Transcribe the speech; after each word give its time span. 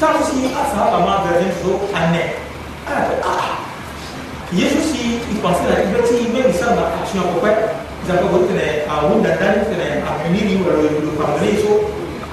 ترسي 0.00 0.40
أثر 0.60 0.98
ماذا 1.00 1.30
ينشر 1.40 1.78
النار 1.96 2.30
أنا 2.88 3.06
أقول 3.06 3.22
آه 3.24 3.54
يسوسي 4.52 5.18
يبصر 5.32 5.68
إبتي 5.70 6.20
من 6.34 6.52
سنة 6.60 6.84
عشان 7.02 7.20
أقول 7.20 7.50
زكاة 8.08 8.28
قلت 8.32 8.50
لنا 8.50 8.94
أهون 8.98 9.22
دندان 9.22 9.54
قلت 9.54 9.72
لنا 9.78 10.02
أمنيني 10.26 10.56
ولا 10.62 10.90
يقولوا 10.90 11.12
كمني 11.18 11.56
سو 11.62 11.72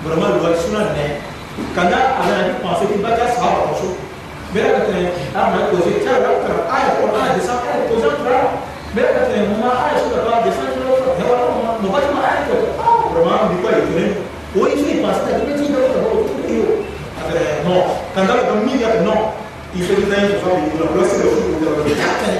برما 0.05 0.25
لوال 0.25 0.55
سنة 0.59 0.79
نه 0.79 1.07
كنا 1.75 1.99
أنا 2.23 2.53
بصر 2.63 2.85
إبتي 2.95 3.35
سهر 3.35 3.63
أشو 3.75 3.89
मेरा 4.55 4.69
कहते 4.77 4.93
हैं 4.93 5.11
आप 5.41 5.53
मैं 5.55 5.67
कोशिश 5.71 5.93
कर 6.05 6.17
रहा 6.21 6.31
हूँ 6.31 6.63
आय 6.77 6.87
और 7.01 7.13
आय 7.19 7.29
दिशा 7.35 7.53
आय 7.73 7.77
कोशिश 7.89 8.15
कर 8.15 8.25
रहा 8.31 8.39
हूँ 8.41 8.57
मेरा 8.95 9.11
कहते 9.11 9.37
हैं 9.37 9.45
मुमा 9.51 9.69
आय 9.83 9.93
शुरू 9.99 10.09
कर 10.15 10.25
रहा 10.25 10.35
हूँ 10.35 10.43
दिशा 10.47 10.65
शुरू 10.73 10.95
कर 11.19 11.29
रहा 11.29 11.45
हूँ 11.45 11.53
मुमा 11.57 11.75
मुबाज 11.83 12.07
में 12.15 12.19
आय 12.31 12.41
कर 12.47 12.59
रहा 12.63 12.95
हूँ 12.95 13.13
प्रमाण 13.13 13.53
दिखा 13.53 13.77
इतने 13.77 14.03
कोई 14.55 14.71
चीज़ 14.81 14.99
पास्ता 15.05 15.37
कितने 15.37 15.55
चीज़ 15.61 15.71
करो 15.85 16.20
fɛrɛ 17.31 17.63
nɔ 17.65 17.73
ka 18.13 18.21
d'a 18.27 18.33
kan 18.47 18.57
min 18.65 18.77
yɛrɛ 18.79 18.99
nɔ 19.07 19.13
i 19.75 19.79
fɛ 19.81 19.93
ni 19.97 20.05
fɛn 20.11 20.23
sɔsɔ 20.31 20.51
de 20.59 20.67
yira 20.71 20.85
o 20.91 20.93
la 20.99 21.03
se 21.07 21.15
ka 21.23 21.27
su 21.31 21.39
kun 21.47 21.59
dɔrɔn 21.63 21.83
de 21.87 21.93
k'a 21.95 22.11
kɛnɛ 22.19 22.39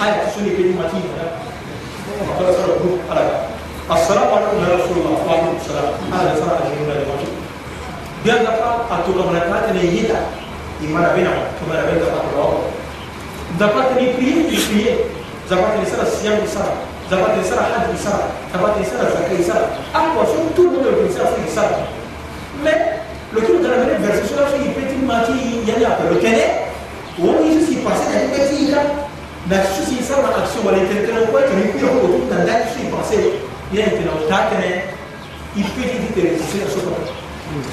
a 0.00 0.04
yɛrɛ 0.06 0.24
tɛ 0.24 0.28
so 0.32 0.38
de 0.44 0.50
kɛ 0.56 0.62
ni 0.68 0.72
mati 0.76 0.96
yɛrɛ 1.06 1.24
a 2.20 2.32
taara 2.36 2.52
sɔrɔ 2.56 2.74
du 2.82 2.88
ala 3.10 3.22
la 3.28 3.36
a 3.92 3.94
sara 4.04 4.22
wa 4.30 4.36
ne 4.40 4.46
kun 4.50 4.60
yɛrɛ 4.62 4.76
sɔrɔ 4.84 5.00
la 5.04 5.10
di 5.16 5.32
a 5.32 5.42
n'u 5.42 5.58
sara 5.66 5.82
a 6.12 6.16
yɛrɛ 6.20 6.34
sara 6.40 6.52
a 6.56 6.62
jɛn 6.68 6.84
la 6.88 6.94
yɛrɛ 6.96 7.06
mati 7.10 7.28
bɛn 8.24 8.38
ka 8.44 8.52
fa 8.60 8.68
a 8.92 8.96
to 9.04 9.10
dɔrɔn 9.16 9.36
k'a 9.48 9.58
tɛnɛ 9.66 9.82
yi 9.94 10.02
la 10.10 10.20
i 10.82 10.86
mana 10.92 11.08
bɛ 11.16 11.20
na 11.24 11.32
kɛmɛ 11.56 11.74
di 11.80 11.84
bɛ 11.88 11.94
ka 12.00 12.06
fa 12.12 12.18
dɔrɔn 12.28 12.84
dafa 13.58 13.80
tɛ 13.88 13.94
ni 14.00 14.06
priye 14.16 14.34
ni 14.34 14.56
priye 14.68 14.92
dafa 15.48 15.66
tɛ 15.72 15.78
ni 15.80 15.86
sara 15.86 16.04
siyan 16.04 16.40
ni 16.40 16.46
sara. 16.46 16.74
Di 17.08 17.14
tɛ 17.14 17.36
ni 17.36 17.42
di 17.42 17.48
hali 17.72 17.92
ni 17.92 17.98
sara. 17.98 18.26
Dafa 18.52 18.66
tɛ 18.74 18.78
ni 18.78 18.84
sara 18.84 19.04
zaka 19.14 19.36
di 19.36 19.44
sara. 19.44 19.66
A 19.94 19.98
kɔ 20.12 20.20
so 20.26 20.36
tu 20.54 20.62
ni 20.70 20.78
dɔ 20.84 20.90
ni 21.02 21.12
sara 21.14 21.26
fo 21.30 21.38
ni 21.40 21.48
sara. 21.48 21.78
Mais 22.62 22.95
Lakini 23.36 23.58
utaangalia 23.58 23.98
verse 24.04 24.22
sura 24.28 24.44
hii 24.52 24.64
ipeti 24.70 24.96
mati 25.10 25.32
yale 25.70 25.84
ya 25.84 25.90
pelekele. 25.90 26.44
Uone 27.18 27.42
hizo 27.48 27.60
si 27.66 27.74
passé 27.86 28.04
na 28.14 28.18
ipeti 28.26 28.56
ika 28.64 28.80
na 29.50 29.56
kisho 29.64 29.82
si 29.88 29.96
sawa 30.08 30.22
na 30.34 30.38
kisho 30.44 30.60
wale 30.66 30.80
tetele 30.90 31.20
kwa 31.30 31.40
hiyo 31.40 31.52
ni 31.58 31.64
pia 31.72 31.88
kwa 31.88 32.08
kuta 32.14 32.36
ndani 32.44 32.64
si 32.74 32.80
passé 32.94 33.18
ile 33.72 33.82
tena 33.96 34.12
utake 34.20 34.54
ne 34.62 34.70
ipeti 35.60 35.96
ditele 36.02 36.30
sura 36.50 36.66
sura. 36.74 36.98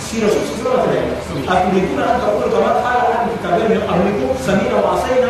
Sura 0.08 0.28
sura 0.34 0.46
sura 0.58 0.76
tena. 0.86 1.12
Akulikuna 1.54 2.04
hata 2.10 2.26
kwa 2.36 2.46
kama 2.54 2.70
hata 2.88 3.16
kitabani 3.32 3.76
amliko 3.94 4.26
samira 4.46 4.76
wa 4.86 4.90
asaina. 4.96 5.30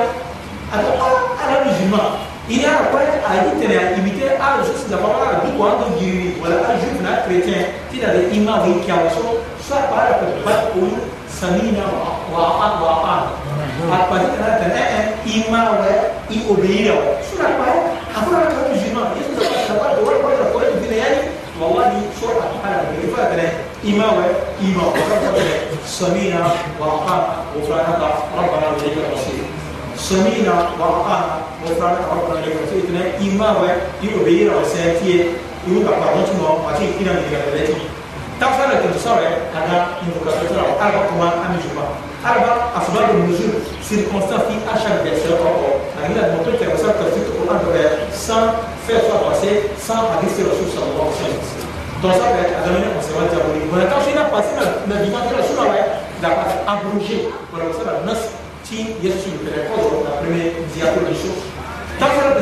Atakuwa 0.73 1.09
ala 1.43 1.55
mjima. 1.65 1.99
Ini 2.49 2.65
ala 2.67 2.91
kwa 2.91 2.99
ayi 2.99 3.51
tene 3.59 3.75
imite 3.97 4.35
ala 4.35 4.59
Rasul 4.59 4.75
da 4.91 4.97
fama 4.99 5.15
ala 5.23 5.39
duko 5.47 5.63
ando 5.63 5.87
jiri 5.95 6.35
wala 6.43 6.59
ala 6.59 6.75
juif 6.75 6.99
na 6.99 7.23
chrétien 7.23 7.71
tidak 7.87 8.11
ada 8.11 8.21
imam 8.35 8.59
wi 8.67 8.83
kya 8.83 9.07
so 9.15 9.39
sa 9.63 9.87
para 9.87 10.19
ke 10.19 10.43
bat 10.43 10.75
un 10.75 10.91
samina 11.31 11.87
wa 11.87 12.19
wa 12.59 12.67
wa 12.83 12.93
wa 12.99 13.15
apa 13.95 14.15
di 14.19 14.27
kana 14.35 14.59
tene 14.59 14.81
eh 14.83 15.03
imam 15.23 15.79
wa 15.79 15.87
i 16.27 16.37
obeira 16.51 16.99
sura 17.23 17.47
pa 17.55 17.67
aku 18.11 18.29
ala 18.35 18.51
musulman 18.67 19.15
yesus 19.15 19.39
da 19.39 19.79
fama 19.79 19.95
da 19.95 20.01
wa 20.03 20.11
kwa 20.19 20.31
kwa 20.35 20.45
kwa 20.51 20.61
kwa 20.67 20.91
yani 20.91 21.43
والله 21.61 22.01
سرعة 22.21 22.49
على 22.65 22.81
الرفاق 22.81 23.31
إمام 23.85 24.17
إمام 24.61 24.93
سمينا 25.85 26.43
وأطعنا 26.79 27.35
غفرانك 27.55 28.01
ربنا 28.37 28.67
إليك 28.81 28.97
المصير 28.97 29.62
سمينا 29.96 30.68
وأطعنا 30.80 31.38
غفرانك 31.66 32.06
ربنا 32.12 32.38
إليك 32.38 32.56
المصير 32.56 32.82
إمام 33.20 33.56
يؤبير 34.02 34.52
وسيأتي 34.56 35.24
يوقع 35.68 35.98
بعضنا 35.98 36.48
وأتي 36.66 36.84
إلى 37.00 37.10
من 37.10 37.34
البلد 37.46 37.74
تفعل 38.40 38.72
التصور 38.72 39.18
هذا 39.54 39.86
يمكن 40.02 40.58
أربع 40.80 41.06
كمان 41.10 41.32
أمي 41.46 41.58
جمع 41.64 41.86
أربع 42.32 42.56
أسباب 42.78 43.10
النزول 43.10 43.54
circonstances 43.88 44.44
qui 44.52 44.56
à 44.68 44.76
chaque 44.76 45.00
verset 45.02 45.32
encore. 45.32 45.80
La 45.96 46.08
Bible 46.08 46.20
montre 46.36 46.52
que 46.52 46.76
ça 46.76 46.92
que 46.92 47.04
c'est 47.08 47.24
pour 47.32 47.48
un 47.48 47.58
sans 48.12 48.52
faire 48.84 49.00
ça 49.08 49.16
passer 49.24 49.64
sans 49.80 50.12
hadith 50.12 50.36
sur 50.36 50.44
le 50.44 50.52
sallallahu 50.52 51.08
alayhi 51.08 51.40
wa 51.40 51.48
sallam. 51.48 51.72
Donc 52.04 52.12
ça 52.20 52.28
va 52.28 52.38
être 52.44 52.56
amené 52.68 52.86
on 52.92 53.00
se 53.00 53.12
va 53.16 53.24
dire 53.32 53.40
oui. 53.48 53.64
Voilà 53.72 53.86
quand 53.88 54.04
je 54.04 54.12
n'ai 54.12 54.28
passé 54.28 54.52
la 54.60 54.96
dimension 55.00 55.36
la 55.40 55.42
sunna 55.42 55.64
ouais, 55.72 55.84
d'accord, 56.20 56.52
abrogé. 56.68 57.28
ci 58.63 58.95
Yesu 59.01 59.29
pelekolo 59.43 60.03
la 60.03 60.11
prime 60.21 60.51
diakonisho 60.73 61.31
la 61.99 62.07
a 62.07 62.33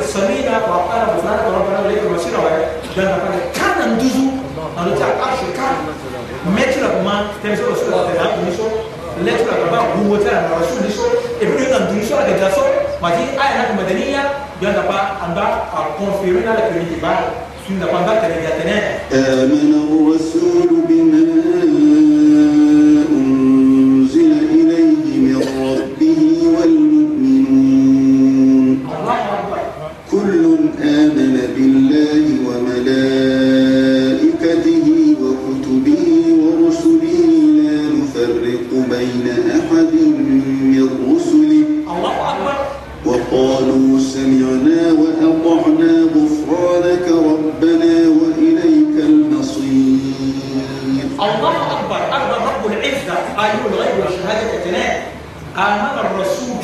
anaba 55.56 56.08
rasulu 56.16 56.64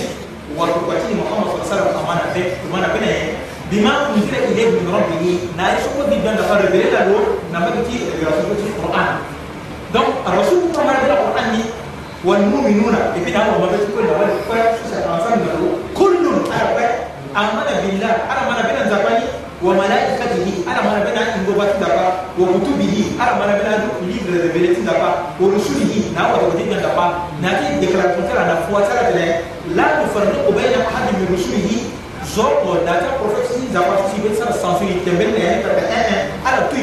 watupatie 0.58 1.16
Muhammad 1.16 1.60
sallallahu 1.68 1.68
alaihi 1.68 1.72
wasallam 1.72 2.02
amana 2.04 2.26
pe 2.34 2.42
maana 2.72 2.88
pena 2.96 3.10
bima 3.70 3.92
unzila 4.16 4.40
ilayhi 4.48 4.72
min 4.80 4.86
rabbih 4.88 5.38
na 5.60 5.64
yashku 5.76 6.00
bi 6.08 6.18
banda 6.24 6.44
farelera 6.48 7.00
do 7.12 7.20
na 7.52 7.60
baki 7.68 8.08
eh, 8.08 8.24
rasul 8.24 8.56
Qur'an. 8.80 9.20
Donc 9.92 10.24
rasul 10.24 10.72
ko 10.72 10.80
mara 10.88 11.04
da 11.04 11.16
Qur'an 11.20 11.48
ni 11.52 11.62
wal 12.24 12.44
mu'minuna 12.48 13.12
ipina 13.20 13.44
hapo 13.44 13.60
mabeti 13.68 13.92
kwa 13.92 14.08
wale 14.08 14.34
kwa 14.48 14.58
sasa 14.80 15.04
tunafanya 15.04 15.52
kullu 15.94 16.48
arba 16.48 16.88
amana 17.36 17.74
billah 17.84 18.14
ana 18.32 18.42
maana 18.48 18.64
bila 18.72 18.82
wa 19.62 19.74
malaikatihi 19.74 20.62
ana 20.70 20.82
mana 20.86 21.00
bina 21.06 21.22
ingobati 21.38 21.78
daba 21.82 22.30
wa 22.38 22.46
kutubihi 22.54 23.18
ana 23.18 23.34
mana 23.42 23.54
bina 23.58 23.74
livre 24.06 24.38
de 24.44 24.50
vérité 24.54 24.82
daba 24.86 25.34
wa 25.40 25.46
rusulihi 25.50 26.14
na 26.14 26.30
wa 26.30 26.38
da 26.46 26.54
dinga 26.58 26.78
daba 26.78 27.06
na 27.42 27.50
ti 27.58 27.82
déclaration 27.82 28.22
tala 28.30 28.44
na 28.46 28.56
foi 28.70 28.86
tala 28.86 29.10
tele 29.10 29.42
la 29.74 29.86
nufarriqu 30.06 30.50
bayna 30.54 30.86
ahadin 30.86 31.16
min 31.20 31.28
rusulihi 31.34 31.90
zoko 32.36 32.86
da 32.86 33.02
ta 33.02 33.10
prophétie 33.18 33.66
daba 33.74 34.06
si 34.14 34.22
ben 34.22 34.36
sa 34.38 34.54
sensu 34.54 34.94
tembel 35.02 35.34
ne 35.34 35.66
ta 35.66 35.74
ta 35.74 35.84
eh 35.90 36.30
ala 36.46 36.70
tu 36.70 36.78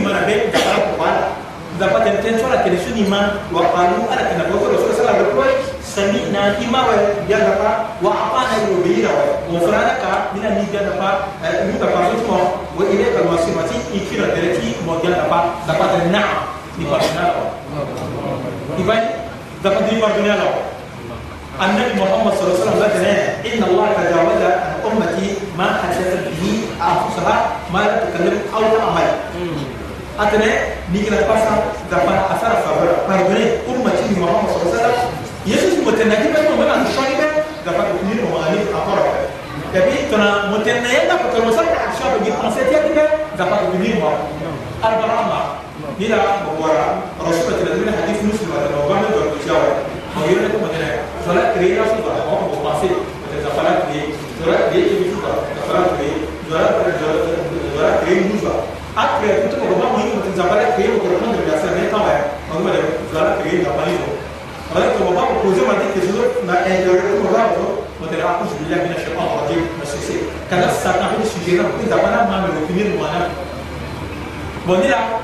سمينا 5.96 6.42
إمارة 6.68 6.94
يدابا 7.28 7.72
وعطانا 8.02 8.54
يوبيرا 8.68 9.14
وفرانكا 9.52 10.12
من 10.34 10.44
أمي 10.46 10.66
يدابا 10.74 11.10
يوبا 11.68 11.86
فرزوكم 11.94 12.40
وإليك 12.78 13.14
الواسماتي 13.22 13.76
إكيرا 13.94 14.26
دريكي 14.34 14.72
موديان 14.86 15.12
دابا 15.12 15.44
دابا 15.68 15.86
دنا 16.04 16.22
إبارنا 16.80 17.24
لو 18.78 18.94
دابا 19.64 19.80
دي 19.90 19.96
مردنا 20.00 20.34
لو. 20.42 20.50
النبي 21.62 22.00
محمد 22.02 22.32
صلى 22.38 22.46
الله 22.50 22.58
عليه 22.60 22.70
وسلم 22.70 23.06
إن 23.52 23.62
الله 23.70 23.86
تجاوز 23.98 24.42
أمتي 24.86 25.34
ما 25.58 25.66
حدث 25.82 26.10
به 26.26 26.44
أفسها 26.80 27.46
ما 27.74 27.82
تكلم 27.86 28.38
أو 28.54 28.60
أمي 28.88 29.06
أتنى 30.20 30.50
نيكي 30.92 31.10
لتباسا 31.10 31.54
دابا 31.90 32.14
أثار 32.34 32.54
فرزوكم 32.66 33.06
طيب، 33.08 33.48
أمتي 33.68 34.20
محمد 34.20 34.48
صلى 34.50 34.62
الله 34.62 34.72
عليه 34.72 34.82
وسلم 34.82 35.23
يسوس 35.46 35.78
متناجبة 35.86 36.40
ومنع 36.52 36.74
الشايبة 36.74 37.26
دفع 37.66 37.84
اثنين 37.94 38.24
ومغاليب 38.24 38.66
أطرح 38.74 39.12
تبيتنا 39.74 40.50
متناجبة 40.50 41.16
فترمسك 41.16 41.68
على 41.68 41.90
الشاب 41.94 42.24
جيب 42.24 42.34
نصيتي 42.44 42.70
كده 42.94 43.08
دفع 43.38 43.56
اثنين 43.56 44.00
مرة 44.00 44.18
أربعة 44.84 45.22
مرة 45.28 45.56
إلى 46.00 46.16
ورا 46.60 47.02
رسولة 47.20 47.56
الذين 47.62 47.92
حديث 48.02 48.18
مسلم 48.24 48.50
ولا 48.56 48.68
لو 48.76 48.88
بعمل 48.88 49.04
ولا 49.16 49.30
بشاور 49.44 49.72
ويقول 50.16 50.44
لكم 50.44 50.58
متناجبة 50.64 51.02
صلاة 51.26 51.54
كريه 51.54 51.74
لا 51.80 51.84
صدر 51.88 52.12
هو 52.30 52.36
بمصير 52.48 52.96
وتدخلات 53.22 53.78
كريه 53.82 54.06
صلاة 54.44 54.70
كريه 54.70 54.84
بشدر 55.00 55.34
دخلات 55.68 55.90
كريه 55.98 56.16
صلاة 56.50 57.96
كريه 58.04 58.20
بشدر 58.20 58.60
أكبر 58.98 59.28
كنت 59.42 59.54
مقبل 59.54 59.92
مهم 59.92 60.10
وتنزبالك 60.18 60.74
كريه 60.76 60.88
وترمون 60.94 61.36
درجاسة 61.36 61.76
هي 61.80 61.90
طبعا 61.90 62.20
هم 62.54 62.70
زالك 63.14 63.38
كريه 63.44 63.62
دفعين 63.62 63.98
mu 64.74 64.82
su 64.82 64.84
après 64.84 64.90
tout 64.90 64.98
ko 65.04 65.10
ba 65.14 65.22
mo 65.22 65.34
yene 65.34 65.38
ko 65.38 65.46
da 65.54 65.62
fala 65.64 65.84
kriya 65.84 66.10
ko 66.14 66.14
ko 66.14 66.14
da 66.14 66.14
sa 66.14 66.14
ne 66.14 66.14
ta 66.14 66.14
wa 66.14 66.14
mo 66.14 66.14
ma 66.14 66.14
da 66.14 66.14
sala 66.14 66.14
kriya 66.14 66.14
da 66.14 66.14
pa 66.14 66.14
ni 66.14 66.14
wala 66.14 66.28
ko 66.34 66.34
ba 66.34 66.42
ko 66.42 66.44
poser 66.44 66.44
ma 66.44 66.44
question 66.44 66.46
na 66.46 66.54
intérieur 66.66 67.22
ko 67.22 67.26
ba 67.30 67.42
ko 67.54 67.64
motenne 68.00 68.22
a 68.22 68.24
ku 68.38 68.44
billahi 68.58 68.80
min 68.82 68.92
ash-shaytan 68.98 69.26
rajim 69.38 69.62
masisi 69.78 70.14
kana 70.50 70.66
sa 70.74 70.90
ta 70.98 71.06
ko 71.14 71.22
sujet 71.22 71.54
na 71.58 71.62
ko 71.70 71.74
da 71.86 71.96
bana 72.02 72.18
ma 72.26 72.36
me 72.42 72.48
opinion 72.58 72.98
mo 72.98 73.04
na 73.06 73.30
bon 74.66 74.76
ni 74.82 74.88
la 74.88 74.96
même 74.96 75.14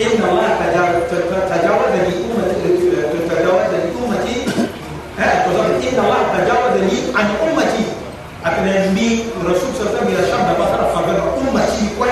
إنما 0.00 0.46
تجاوز 0.60 1.92
لي 1.94 2.14
أمتي 2.24 2.70
تجاوز 3.30 3.70
لي 3.72 3.90
أمتي 4.04 4.36
ها 5.18 5.46
تظن 5.46 5.70
إنما 5.88 6.16
تجاوز 6.38 6.74
لي 6.82 6.98
عن 7.18 7.26
أمتي. 7.42 7.84
أكن 8.44 8.68
أنبي 8.68 9.24
رسول 9.44 9.70
صلى 9.78 9.86
الله 9.86 10.00
عليه 10.00 10.14
وسلم 10.18 10.54
بطر 10.58 10.80
فقال 10.94 11.16
أمتي 11.38 11.84
كوي 11.98 12.08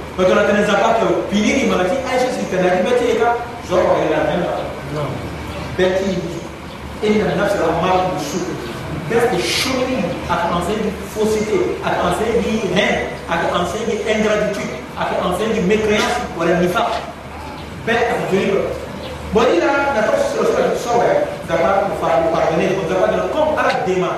فكنا 0.17 0.51
تنزبك 0.51 0.97
بيني 1.31 1.69
ما 1.69 1.83
تي 1.83 1.95
عايش 2.09 2.21
في 2.21 2.57
تنادي 2.57 2.89
بتيكا 2.89 3.35
زوا 3.69 3.81
إلى 3.81 4.15
الهنا 4.15 4.47
بتي 5.79 6.17
ان 7.03 7.31
النفس 7.31 7.55
الامر 7.55 8.05
بالشوك 8.13 8.47
بس 9.11 9.39
الشوني 9.39 9.97
اكنسي 10.29 10.75
دي 10.83 10.89
فوسيتي 11.15 11.59
اكنسي 11.85 12.31
دي 12.41 12.81
هين 12.81 13.07
اكنسي 13.29 13.85
دي 13.85 14.15
انغراتيتود 14.15 14.63
اكنسي 14.99 15.53
دي 15.53 15.61
ميكريانس 15.61 16.13
ولا 16.37 16.59
نفاق 16.59 16.91
بيت 17.87 17.97
جريبر 18.31 18.63
بولينا 19.33 19.71
نتوس 19.99 20.25
سوسكال 20.37 20.77
سوا 20.85 21.03
دابا 21.49 21.87
نفار 21.87 22.23
نفارغني 22.31 22.67
دابا 22.67 22.87
دابا 22.89 23.11
دابا 23.11 23.33
كوم 23.33 23.59
على 23.59 23.73
ديما 23.85 24.11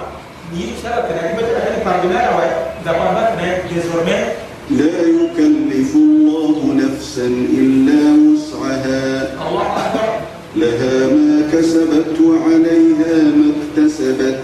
ni. 0.54 0.76
Sera 0.82 1.02
que 1.08 1.14
la 1.14 1.30
liberté 1.30 1.54
de 1.56 1.78
la 1.78 1.92
parole 1.92 2.14
là 2.14 2.38
ouais 2.38 2.52
d'avoir 2.86 3.14
maintenant 3.14 3.54
désormais 3.70 4.36
لا 4.72 5.00
يكلف 5.20 5.92
الله 5.96 6.56
نفسا 6.84 7.28
إلا 7.60 8.02
وسعها. 8.26 9.08
لها 10.56 10.98
ما 11.16 11.32
كسبت 11.54 12.16
وعليها 12.22 13.16
ما 13.38 13.48
اكتسبت. 13.56 14.40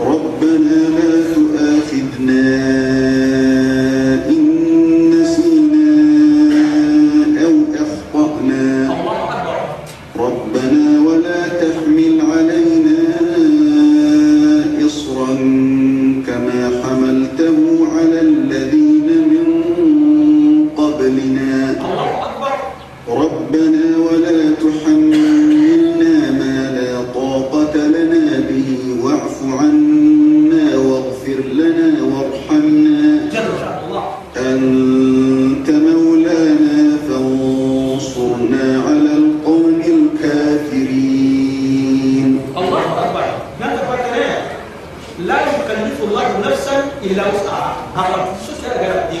ربنا 0.00 0.78
لا 0.98 1.12
تؤاخذنا 1.34 2.44
إن 4.28 4.41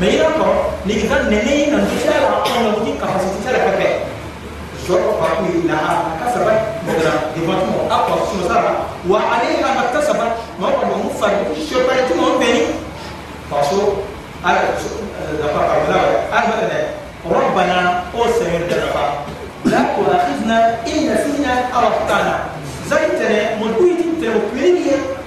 ما 0.00 0.06
يراكم 0.06 0.50
نيجان 0.86 1.26
نني 1.26 1.66
نمشي 1.66 2.08
على 2.08 2.26
أقوى 2.26 2.68
نمشي 2.68 2.92
كفاسيتي 2.92 3.48
على 3.48 3.58
كفاية 3.58 3.98
زور 4.88 5.00
باقي 5.00 5.68
لها 5.68 6.04
كسبت 6.20 6.60
مدرا 6.88 7.12
ديفاتمو 7.34 7.90
أقوى 7.90 8.18
شو 8.18 8.48
سارة 8.48 8.86
وعليها 9.08 9.74
ما 9.74 9.84
اكتسبت 9.84 10.32
ما 10.60 10.68
هو 10.68 10.98
مفرد 11.04 11.46
شو 11.70 11.78
بعدين 11.88 12.16
ما 12.16 12.38
بيني 12.38 12.66
فاسو 13.50 13.92
ربنا 17.30 18.02
أو 18.14 18.24
سمير 18.40 18.66
دفع 18.70 19.12
لا 19.64 19.78
تؤاخذنا 19.96 20.76
إن 20.86 21.14
نسينا 21.14 21.54
أو 21.74 21.88
أخطأنا 21.88 22.38
زيتنا 22.90 23.60
تلوكينية 23.60 23.89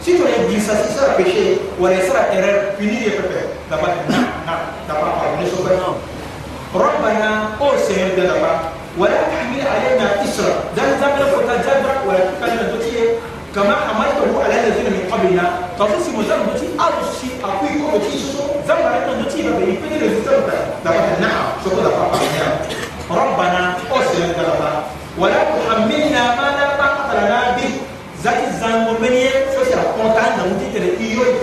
سيتو 0.06 0.24
يجي 0.28 0.60
ساسيسا 0.60 1.16
بشيء 1.20 1.58
ولا 1.80 1.94
يسرى 2.00 2.20
إرر 2.20 2.62
بنية 2.80 3.08
بفع 3.20 3.42
دفع 3.72 3.88
نعم 4.10 4.26
نعم 4.48 4.60
دفع 4.90 5.08
قبلا 5.20 5.50
سوف 5.50 5.68
ربنا 6.76 7.50
أو 7.62 7.70
سمير 7.88 8.10
دفع 8.18 8.60
ولا 8.98 9.18
تحمل 9.32 9.62
علينا 9.68 10.24
إسرا 10.24 10.54
ده 10.78 10.84
زمن 11.02 11.26
فتجبر 11.34 11.96
ولا 12.08 12.20
تكلم 12.20 12.70
دوتيه 12.76 13.10
كما 13.56 13.76
حملته 13.76 14.44
على 14.44 14.54
الذين 14.60 14.86
من 14.94 15.04
قبلنا 15.12 15.46
تفسي 15.80 16.12
مجرد 16.12 16.46
دوتي 16.54 16.68
أرسي 16.80 17.30
أقوي 17.44 17.70
كو 17.70 17.98
دوتي 17.98 18.18
سو 18.18 18.44
زمن 18.68 19.24
دوتي 19.24 19.42
ببي 19.42 19.64
يبني 19.64 19.96
رزيزان 19.98 20.44
دفع 20.86 21.20
نعم 21.22 21.46
سوف 21.64 21.74
دفع 21.80 22.03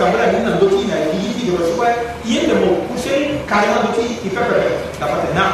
kamara 0.01 0.33
ni 0.33 0.39
na 0.41 0.57
doti 0.57 0.89
na 0.89 0.97
yi 1.13 1.21
yi 1.21 1.45
de 1.45 1.57
rosuwa 1.57 1.87
ye 2.25 2.39
de 2.49 2.53
mo 2.57 2.69
kuse 2.89 3.37
kalema 3.45 3.85
doti 3.85 4.17
ki 4.21 4.29
pepe 4.33 4.81
da 4.97 5.05
pate 5.05 5.29
na 5.37 5.45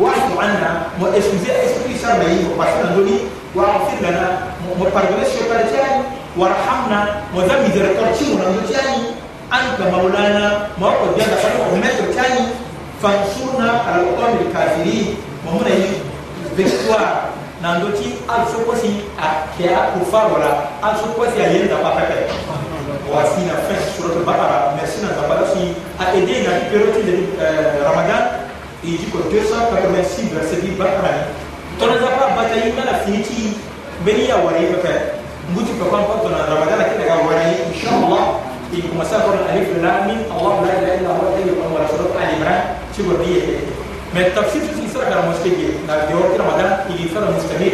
wa 0.00 0.12
tu 0.16 0.32
anna 0.40 0.88
mo 0.96 1.12
excuse 1.12 1.52
esprit 1.52 2.00
sa 2.00 2.16
mai 2.16 2.40
mo 2.40 2.56
pas 2.56 2.72
na 2.80 2.96
doni 2.96 3.28
wa 3.52 3.68
afir 3.76 4.00
lana 4.00 4.56
mo 4.64 4.88
pardonne 4.88 5.28
sho 5.28 5.44
pare 5.44 5.68
chai 5.68 6.08
wa 6.40 6.48
rahamna 6.48 7.28
mo 7.36 7.44
zami 7.44 7.68
de 7.68 7.84
rekor 7.84 8.08
chi 8.16 8.32
mo 8.32 8.40
na 8.40 8.48
doti 8.56 8.72
ani 8.80 9.12
anta 9.52 9.84
maulana 9.92 10.72
mo 10.80 10.88
ko 10.96 11.12
dia 11.12 11.28
da 11.28 11.36
pate 11.36 11.60
o 11.60 11.76
metro 11.76 12.08
chai 12.16 12.48
fa 12.96 13.12
shurna 13.36 13.76
al 13.92 14.08
qawm 14.16 14.40
al 14.40 14.48
kafiri 14.56 15.20
mo 15.44 15.60
na 15.60 15.68
yi 15.68 16.00
victoire 16.56 17.28
na 17.60 17.76
doti 17.84 18.16
al 18.24 18.48
sho 18.48 18.64
kosi 18.64 19.04
a 19.20 19.52
kea 19.52 19.92
kufa 19.92 20.20
wala 20.32 20.50
al 20.80 20.96
sho 20.96 21.12
kosi 21.12 21.44
a 21.44 21.52
yenda 21.52 21.76
pa 21.84 21.92
pepe 22.00 22.24
voici 23.06 23.46
la 23.46 23.58
fin 23.66 23.78
sur. 23.94 24.10
Merci 24.76 25.00
qui 25.52 25.74
a 25.98 26.16
aidé 26.16 26.46
la 26.46 26.68
période 26.70 26.94
de 27.04 27.16
euh, 27.40 27.86
Ramadan. 27.86 28.42
Il 28.84 28.96
dit 28.98 29.06
que 29.06 29.18
286 29.30 30.34
verset. 30.34 30.58
Ton 31.78 31.86
Nazaba 31.86 32.34
Batayima 32.36 32.84
la 32.84 32.98
finiti, 33.04 33.56
Benia 34.04 34.36
Wari, 34.44 34.66
Ramadan, 36.50 36.82
qui 36.90 37.02
a 37.02 37.16
Wari, 37.22 37.50
Inch'Allah. 37.70 38.42
Il 38.74 38.88
commence 38.88 39.12
à 39.12 39.20
prendre 39.20 39.44
l'alif 39.46 39.68
de 39.68 39.80
Allah, 40.32 40.64
la 40.64 40.72
ilaha 40.80 40.96
illallah, 40.96 41.92
tu 42.94 43.02
vois 43.02 43.18
bien. 43.20 43.60
Mais 44.14 44.30
tafsir, 44.30 44.62
tout 44.62 44.80
ce 44.80 44.98
de 44.98 46.40
Ramadan, 46.40 46.84
il 46.88 47.04
y 47.04 47.08
fait 47.08 47.20
le 47.20 47.32
mustamir. 47.34 47.72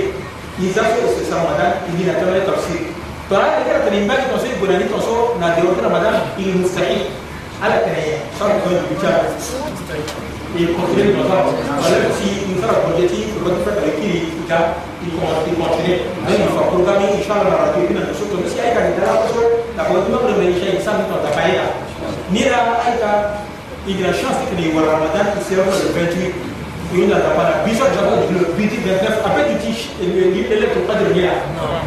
Ils 0.60 0.70
ont 0.70 0.90
fait 0.90 1.24
ce 1.24 1.34
Ramadan, 1.34 1.78
il 1.88 2.06
la. 2.44 2.97
فهذا 3.30 3.64
كده 3.66 3.78
تنبغي 3.88 4.22
تفسير 4.34 4.54
بناني 4.62 4.84
تصو 4.84 5.38
ناديو 5.40 5.68
رمضان 5.84 6.14
إلى 6.38 6.52
مستحيل 6.52 6.98
على 7.62 7.74
كناية 7.84 8.16
صار 8.40 8.50
كون 8.50 8.82
بيجار 8.90 9.20
يكونتري 10.56 11.12
نظام 11.20 11.46
ولا 11.46 12.08
si 12.18 12.28
نفرق 12.50 12.86
بروجيتي 12.88 13.24
بروجيتي 13.44 13.64
فرق 13.64 13.82
كيري 14.00 14.22
إذا 14.46 14.74
يكونتري 15.06 15.92
أي 16.28 16.36
فبروجرامي 16.56 17.04
إن 17.04 17.22
شاء 17.28 17.36
الله 17.36 17.50
نرى 17.50 17.72
كيري 17.74 17.94
نشوف 17.94 18.44
بس 18.44 18.52
أي 18.58 18.74
كان 18.74 18.92
يدرى 18.92 19.06
بسوا 19.06 19.48
لابد 19.76 20.10
ما 20.10 20.18
بنعمل 20.18 20.54
شيء 20.60 20.76
إنسان 20.78 20.94
متفاعل 21.12 21.60
نرى 22.32 22.60
أي 22.86 22.98
كان 23.00 23.24
إذا 23.88 24.12
شانس 24.12 24.36
كني 24.50 24.74
ورا 24.74 24.92
رمضان 24.92 25.26
يصير 25.40 25.64
28 25.64 26.47
une 26.94 27.12
adapana 27.12 27.60
bisa 27.66 27.84
jabo 27.92 28.24
le 28.32 28.46
petit 28.56 28.80
29 28.80 29.20
après 29.24 29.44
tu 29.52 29.56
tiches 29.60 29.88
et 30.00 30.06
le 30.06 30.32
l'électro 30.32 30.80
pas 30.88 30.94
de 30.96 31.12
bien 31.12 31.36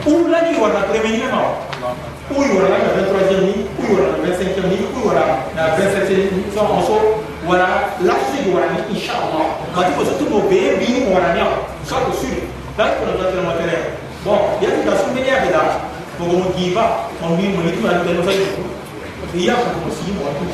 ou 0.06 0.30
là 0.30 0.46
ni 0.46 0.54
voilà 0.54 0.86
premier 0.86 1.18
ni 1.18 1.26
ma 1.26 1.58
ou 2.30 2.44
y 2.44 2.48
voilà 2.54 2.78
la 2.78 2.94
23e 2.94 3.42
ni 3.42 3.66
ou 3.80 3.84
y 3.84 3.96
voilà 3.98 4.14
la 4.14 4.30
25e 4.30 4.70
ni 4.70 4.78
ou 4.78 4.94
y 4.94 5.02
voilà 5.02 5.26
la 5.58 5.74
27e 5.74 6.38
ni 6.38 6.46
sans 6.54 6.70
en 6.70 6.82
sort 6.86 7.18
voilà 7.46 7.98
là 8.06 8.14
c'est 8.30 8.46
voilà 8.52 8.68
ni 8.78 8.96
inchallah. 8.96 9.58
Bah 9.76 9.90
tu 9.90 9.94
peux 9.98 10.06
tout 10.06 10.30
mon 10.30 10.46
bébé 10.46 10.86
ni 10.86 11.10
voilà 11.10 11.34
ni 11.34 11.42
ça 11.84 11.98
que 12.06 12.14
sûr. 12.14 12.38
Là 12.78 12.94
pour 13.02 13.10
le 13.10 13.18
matériel. 13.18 13.98
Bon 14.24 14.38
il 14.62 14.70
y 14.70 14.72
a 14.72 14.76
une 14.76 14.86
façon 14.86 15.10
de 15.10 15.18
dire 15.18 15.50
là 15.50 15.82
pour 16.18 16.28
mon 16.28 16.54
giva 16.56 17.10
on 17.26 17.36
lui 17.42 17.50
mon 17.50 17.66
tout 17.74 17.88
là 17.90 18.06
dans 18.06 18.22
ça 18.24 18.38
il 19.34 19.46
y 19.46 19.50
a 19.50 19.54
comme 19.54 19.90
si 19.90 20.14
moi 20.14 20.30
tout. 20.38 20.46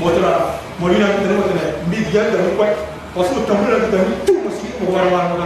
Moi 0.00 0.12
là 0.16 0.56
moi 0.80 0.88
lui 0.88 0.98
là 0.98 1.12
tellement 1.20 1.44
matériel. 1.44 1.74
Mais 1.90 2.00
bien 2.08 2.22
dans 2.32 2.40
le 2.40 2.56
quoi? 2.56 2.72
Wasu 3.16 3.34
tambu 3.48 3.64
la 3.72 3.78
tambu 3.88 4.12
tu 4.28 4.32
musi 4.44 4.68
mo 4.80 4.92
war 4.92 5.08
war 5.08 5.24
mo 5.32 5.36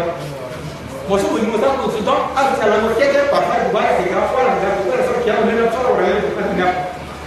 wasu 1.11 1.27
mo 1.31 1.39
mo 1.39 1.59
ta 1.62 1.71
ko 1.79 1.87
su 1.95 2.03
don 2.03 2.35
ar 2.35 2.50
sa 2.59 2.67
la 2.67 2.83
mo 2.83 2.91
ke 2.99 3.07
ke 3.15 3.31
pa 3.31 3.39
pa 3.47 3.55
du 3.62 3.71
ba 3.71 3.95
ke 3.99 4.11
ga 4.11 4.27
fa 4.35 4.43
la 4.43 4.55
ga 4.59 4.71
ko 4.83 4.91
so 5.07 5.12
ke 5.23 5.31
mo 5.31 5.47
na 5.47 5.71
so 5.71 5.79
wa 5.87 6.03
le 6.03 6.19
ko 6.19 6.31
ta 6.35 6.43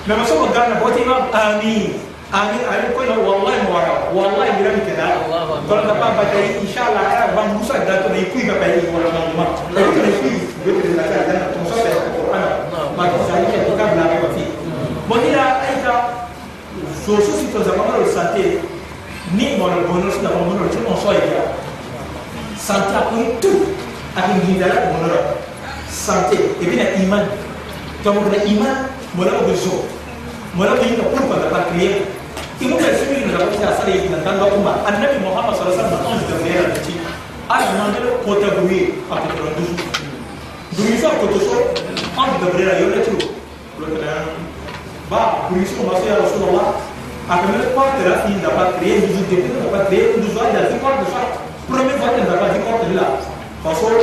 na 0.03 0.13
ma 0.19 0.23
so 0.27 0.35
mo 0.43 0.51
ga 0.51 0.67
na 0.67 0.75
boti 0.83 1.07
ma 1.07 1.31
amin 1.31 1.95
amin 2.35 2.63
amin 2.67 2.89
ko 2.91 2.99
na 3.07 3.15
wallahi 3.23 3.59
mo 3.63 3.71
wara 3.71 3.93
wallahi 4.11 4.51
mi 4.59 4.61
ram 4.67 4.77
ke 4.83 4.93
da 4.99 5.07
ko 5.63 5.73
na 5.79 5.95
pa 5.95 6.07
ba 6.19 6.23
dai 6.35 6.59
inshallah 6.59 7.03
ara 7.07 7.25
ba 7.31 7.41
musa 7.55 7.79
da 7.87 8.03
to 8.03 8.11
ni 8.11 8.27
kui 8.35 8.43
ba 8.43 8.59
pa 8.59 8.67
ni 8.67 8.83
wala 8.91 9.15
ma 9.15 9.21
ma 9.39 9.45
ko 9.55 9.79
ni 9.79 10.11
kui 10.19 10.33
be 10.67 10.69
ke 10.83 10.91
na 10.99 11.07
ta 11.07 11.23
da 11.23 11.55
to 11.55 11.59
so 11.71 11.75
ta 11.79 12.03
qur'an 12.19 12.67
ma 12.99 13.03
ko 13.07 13.17
sa 13.31 13.39
ke 13.47 13.63
to 13.63 13.71
ka 13.79 13.85
bla 13.95 14.11
ba 14.11 14.27
fi 14.35 14.43
mo 15.07 15.15
ni 15.23 15.31
la 15.31 15.63
aita 15.71 15.95
so 17.07 17.15
so 17.23 17.31
si 17.39 17.47
to 17.47 17.63
zamana 17.63 17.95
lo 18.03 18.07
santé 18.11 18.72
ni 19.33 19.57
bɔra 19.57 19.77
bɔnɔ 19.87 20.07
sida 20.13 20.29
bɔnɔ 20.29 20.69
cuma 20.73 20.93
soal 21.01 21.17
dia. 21.17 21.43
ja 22.63 22.79
aku 22.95 23.19
itu 23.19 23.51
akan 24.15 24.39
n 24.39 24.45
tu 24.47 24.63
a 26.07 26.15
ibu 26.63 26.73
nak 26.79 26.95
iman 27.03 27.23
tɔmɔ 28.03 28.23
na 28.31 28.39
iman 28.47 28.75
mula 29.19 29.31
bɛ 29.43 29.51
mula 29.51 29.83
mɔlɔ 30.55 30.73
bɛ 30.79 30.85
yi 30.87 30.95
ka 30.95 31.03
kuru 31.11 31.23
Ibu 31.27 31.49
pari 31.51 31.65
kiriyɛ 31.73 31.91
i 32.61 32.65
dapat 32.69 32.93
sumi 32.95 33.25
nana 33.25 33.43
ko 33.43 33.51
sisan 33.51 33.73
sani 33.75 33.91
yi 33.99 34.07
nana 34.07 34.39
ba 34.39 34.45
kuma 34.47 34.71
a 34.85 34.89
nana 34.95 35.11
bi 35.11 35.17
mɔkama 35.19 35.51
sɔrɔ 35.57 35.71
sani 35.75 35.89
ma 35.91 35.97
anw 36.07 36.23
tɛ 36.23 36.35
mɛra 36.39 36.63
bi 36.71 36.79
ti 36.85 36.93
a 37.49 37.55
yi 37.59 37.71
man 37.75 37.89
kɛlɛ 37.91 38.09
kɔtɛ 38.23 38.47
bu 38.55 38.63
ye 38.71 38.81
a 39.11 39.13
bɛ 39.17 39.27
tɔrɔ 39.27 39.49
dusu 39.57 39.75
dumuni 40.71 40.97
sɔrɔ 41.01 41.15
kɔtɔ 41.19 41.37
sɔrɔ 41.43 41.63
anw 42.15 42.33
tɛ 42.39 42.47
mɛra 42.53 42.73
ba 45.09 45.19
dumuni 45.49 45.65
sɔrɔ 45.67 46.47
ma 46.53 46.63
En 47.29 47.37
première 47.39 47.71
porte, 47.71 47.95
il 48.27 48.35
n'a 48.43 48.49
pas 48.49 48.75
créé 48.75 48.99
une 48.99 49.15
il 49.31 49.47
n'a 49.47 49.71
pas 49.71 49.85
créé 49.85 50.11
une 50.17 50.27
il 50.27 50.27
de. 50.27 50.67
Première 51.71 51.95
n'a 52.27 52.35
pas 52.35 52.51
de 52.51 52.95
là. 52.95 53.07
Parce 53.63 53.79
que, 53.79 53.95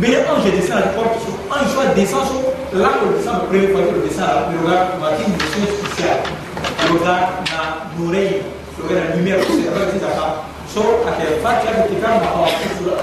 mais 0.00 0.24
quand 0.24 0.40
je 0.40 0.48
descends 0.48 0.80
la 0.80 0.96
porte, 0.96 1.20
quand 1.50 1.60
je 1.60 1.68
soit 1.68 1.92
là, 1.92 1.92
je 1.92 3.20
descends 3.20 3.36
la 3.36 3.44
première 3.44 3.68
fois 3.68 3.84
je 3.84 4.00
descends 4.08 4.24
là, 4.24 4.48
de 4.48 4.56
son. 5.52 5.60
Je 6.80 6.92
regarde 6.92 7.44
ma 7.52 7.60
oreille, 8.00 8.40
je 8.40 8.80
regarde 8.80 9.12
la 9.12 9.16
lumière, 9.16 9.44
je 9.44 9.52
regarde. 9.60 10.48
Sauf 10.72 11.04
à 11.04 11.12
quelle 11.20 11.36
fois, 11.44 11.60
tu 11.60 11.68
as 11.68 11.84
sur 11.84 12.88
le. 12.88 12.96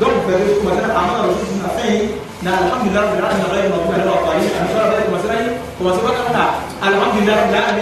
Donc, 0.00 0.10
vous 0.18 0.34
verrez 0.34 0.50
la 0.82 0.90
a 0.90 1.70
fait, 1.78 2.10
fait, 2.10 2.42
on 2.42 2.90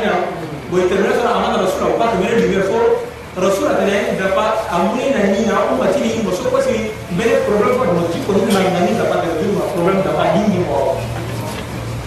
a 0.04 0.39
ويتبرز 0.72 1.18
أمان 1.18 1.54
الرسول 1.54 1.82
أو 1.82 1.98
بعد 1.98 2.14
من 2.20 2.26
الجميع 2.26 2.60
فور 2.60 2.96
رسول 3.38 3.70
أتلاقي 3.70 4.16
دابا 4.16 4.52
أمرنا 4.72 5.26
نينا 5.26 5.54
أمتي 5.70 6.00
نينا 6.00 6.30
مسوكو 6.30 6.60
سي 6.60 6.90
بين 7.18 7.36
بروبلم 7.48 7.78
فور 7.78 7.86
مجي 7.86 8.20
كونين 8.26 8.54
ما 8.54 8.60
ينامي 8.60 8.92
دابا 8.98 9.16
تجدو 9.20 9.52
ما 9.52 9.62
بروبلم 9.76 10.00
دابا 10.00 10.24
نيني 10.34 10.58
مو 10.64 10.94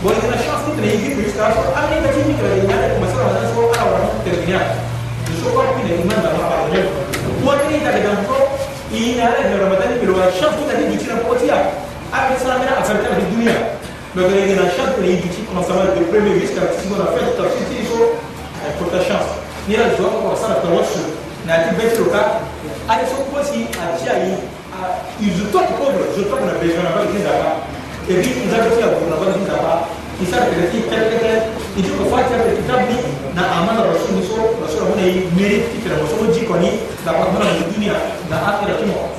وإذا 0.04 0.38
شخص 0.48 0.64
تلاقي 0.78 0.98
يجيب 0.98 1.20
يشتغل 1.20 1.52
فور 1.52 1.66
أمري 1.80 2.00
بتي 2.08 2.22
نينا 2.28 2.56
ينامي 2.64 3.06
مسألة 3.06 3.26
هذا 3.32 3.52
سوى 3.56 3.66
أنا 3.76 3.84
ورانا 3.84 4.10
تربيا 4.26 4.76
يشوفوا 5.34 5.64
كنا 5.64 5.92
إيمان 5.92 6.20
دابا 6.24 6.44
بروبلم 6.48 6.88
وتري 7.46 7.80
تجدو 7.80 8.16
فور 8.28 8.48
إينا 8.94 9.30
له 9.40 9.66
رمضان 9.66 9.92
بلوا 10.02 10.32
شخص 10.42 10.56
تلاقي 10.70 10.94
يجيب 10.94 11.18
بوتيا 11.28 11.72
أبي 12.14 12.40
سلامنا 12.44 12.80
أفرتنا 12.80 13.16
في 13.16 13.22
الدنيا 13.22 13.74
Mais 14.16 14.22
quand 14.22 14.30
il 14.30 14.54
y 14.54 14.54
a 14.54 14.62
un 14.62 14.70
chat, 14.70 14.94
il 15.02 15.22
dit 15.22 15.42
qu'on 15.42 15.64
s'en 15.64 15.74
va 15.74 15.86
de 15.86 16.04
premier 16.06 16.40
jusqu'à 16.40 16.62
ce 16.70 16.86
qu'on 16.86 17.02
a 17.02 17.18
fait, 17.18 17.34
tu 17.34 17.42
as 17.42 17.50
fait, 17.50 18.23
ta 18.94 19.02
chance. 19.02 19.30
N'i 19.66 19.74
yɛrɛ 19.74 19.98
jɔ 19.98 20.06
kɔrɔ 20.06 20.36
sara 20.38 20.56
tɔrɔ 20.62 20.82
su 20.86 21.02
na 21.50 21.66
ti 21.66 21.70
bɛɛ 21.74 21.90
tiro 21.98 22.08
ka 22.14 22.22
a 22.86 22.94
yɛ 23.02 23.04
so 23.10 23.18
kosi 23.34 23.66
a 23.74 23.98
ti 23.98 24.06
a 24.06 24.16
ye 24.22 24.34
ils 25.22 25.38
ont 25.42 25.50
tout 25.54 25.66
pour 25.78 25.90
le 25.96 26.04
je 26.14 26.24
trouve 26.28 26.46
la 26.46 26.60
besoin 26.60 26.84
d'avoir 26.84 27.08
des 27.08 27.24
data 27.24 27.64
et 28.10 28.16
puis 28.20 28.32
nous 28.44 28.52
avons 28.52 28.74
dit 28.76 28.84
à 28.84 28.92
vous 28.92 29.08
d'avoir 29.08 29.32
des 29.32 29.46
data 29.48 29.88
ils 30.20 30.28
savent 30.28 30.50
que 30.52 30.60
les 30.60 30.68
filles 30.68 30.90
telles 30.92 31.08
que 31.10 31.18
telles 31.24 31.46
ils 31.78 31.84
disent 31.84 31.94
que 31.94 32.04
faut 32.04 32.12
faire 32.12 32.44
des 32.44 32.60
data 32.60 32.84
ni 32.90 33.00
na 33.34 33.64
amana 33.64 33.88
rasul 33.88 34.20
muso 34.20 34.36
rasul 34.60 34.92
on 34.92 34.98
est 35.00 35.24
mérite 35.40 35.72
qui 35.72 35.80
fait 35.82 35.96
muso 35.96 36.20
dit 36.34 36.44
qu'on 36.44 36.60
est 36.60 36.84
la 37.06 37.14
part 37.16 37.32
de 37.32 37.40
la 37.40 37.64
dunia 37.72 37.96
na 38.28 38.38
akhira 38.44 38.76
qui 38.78 38.86
mort 38.92 39.14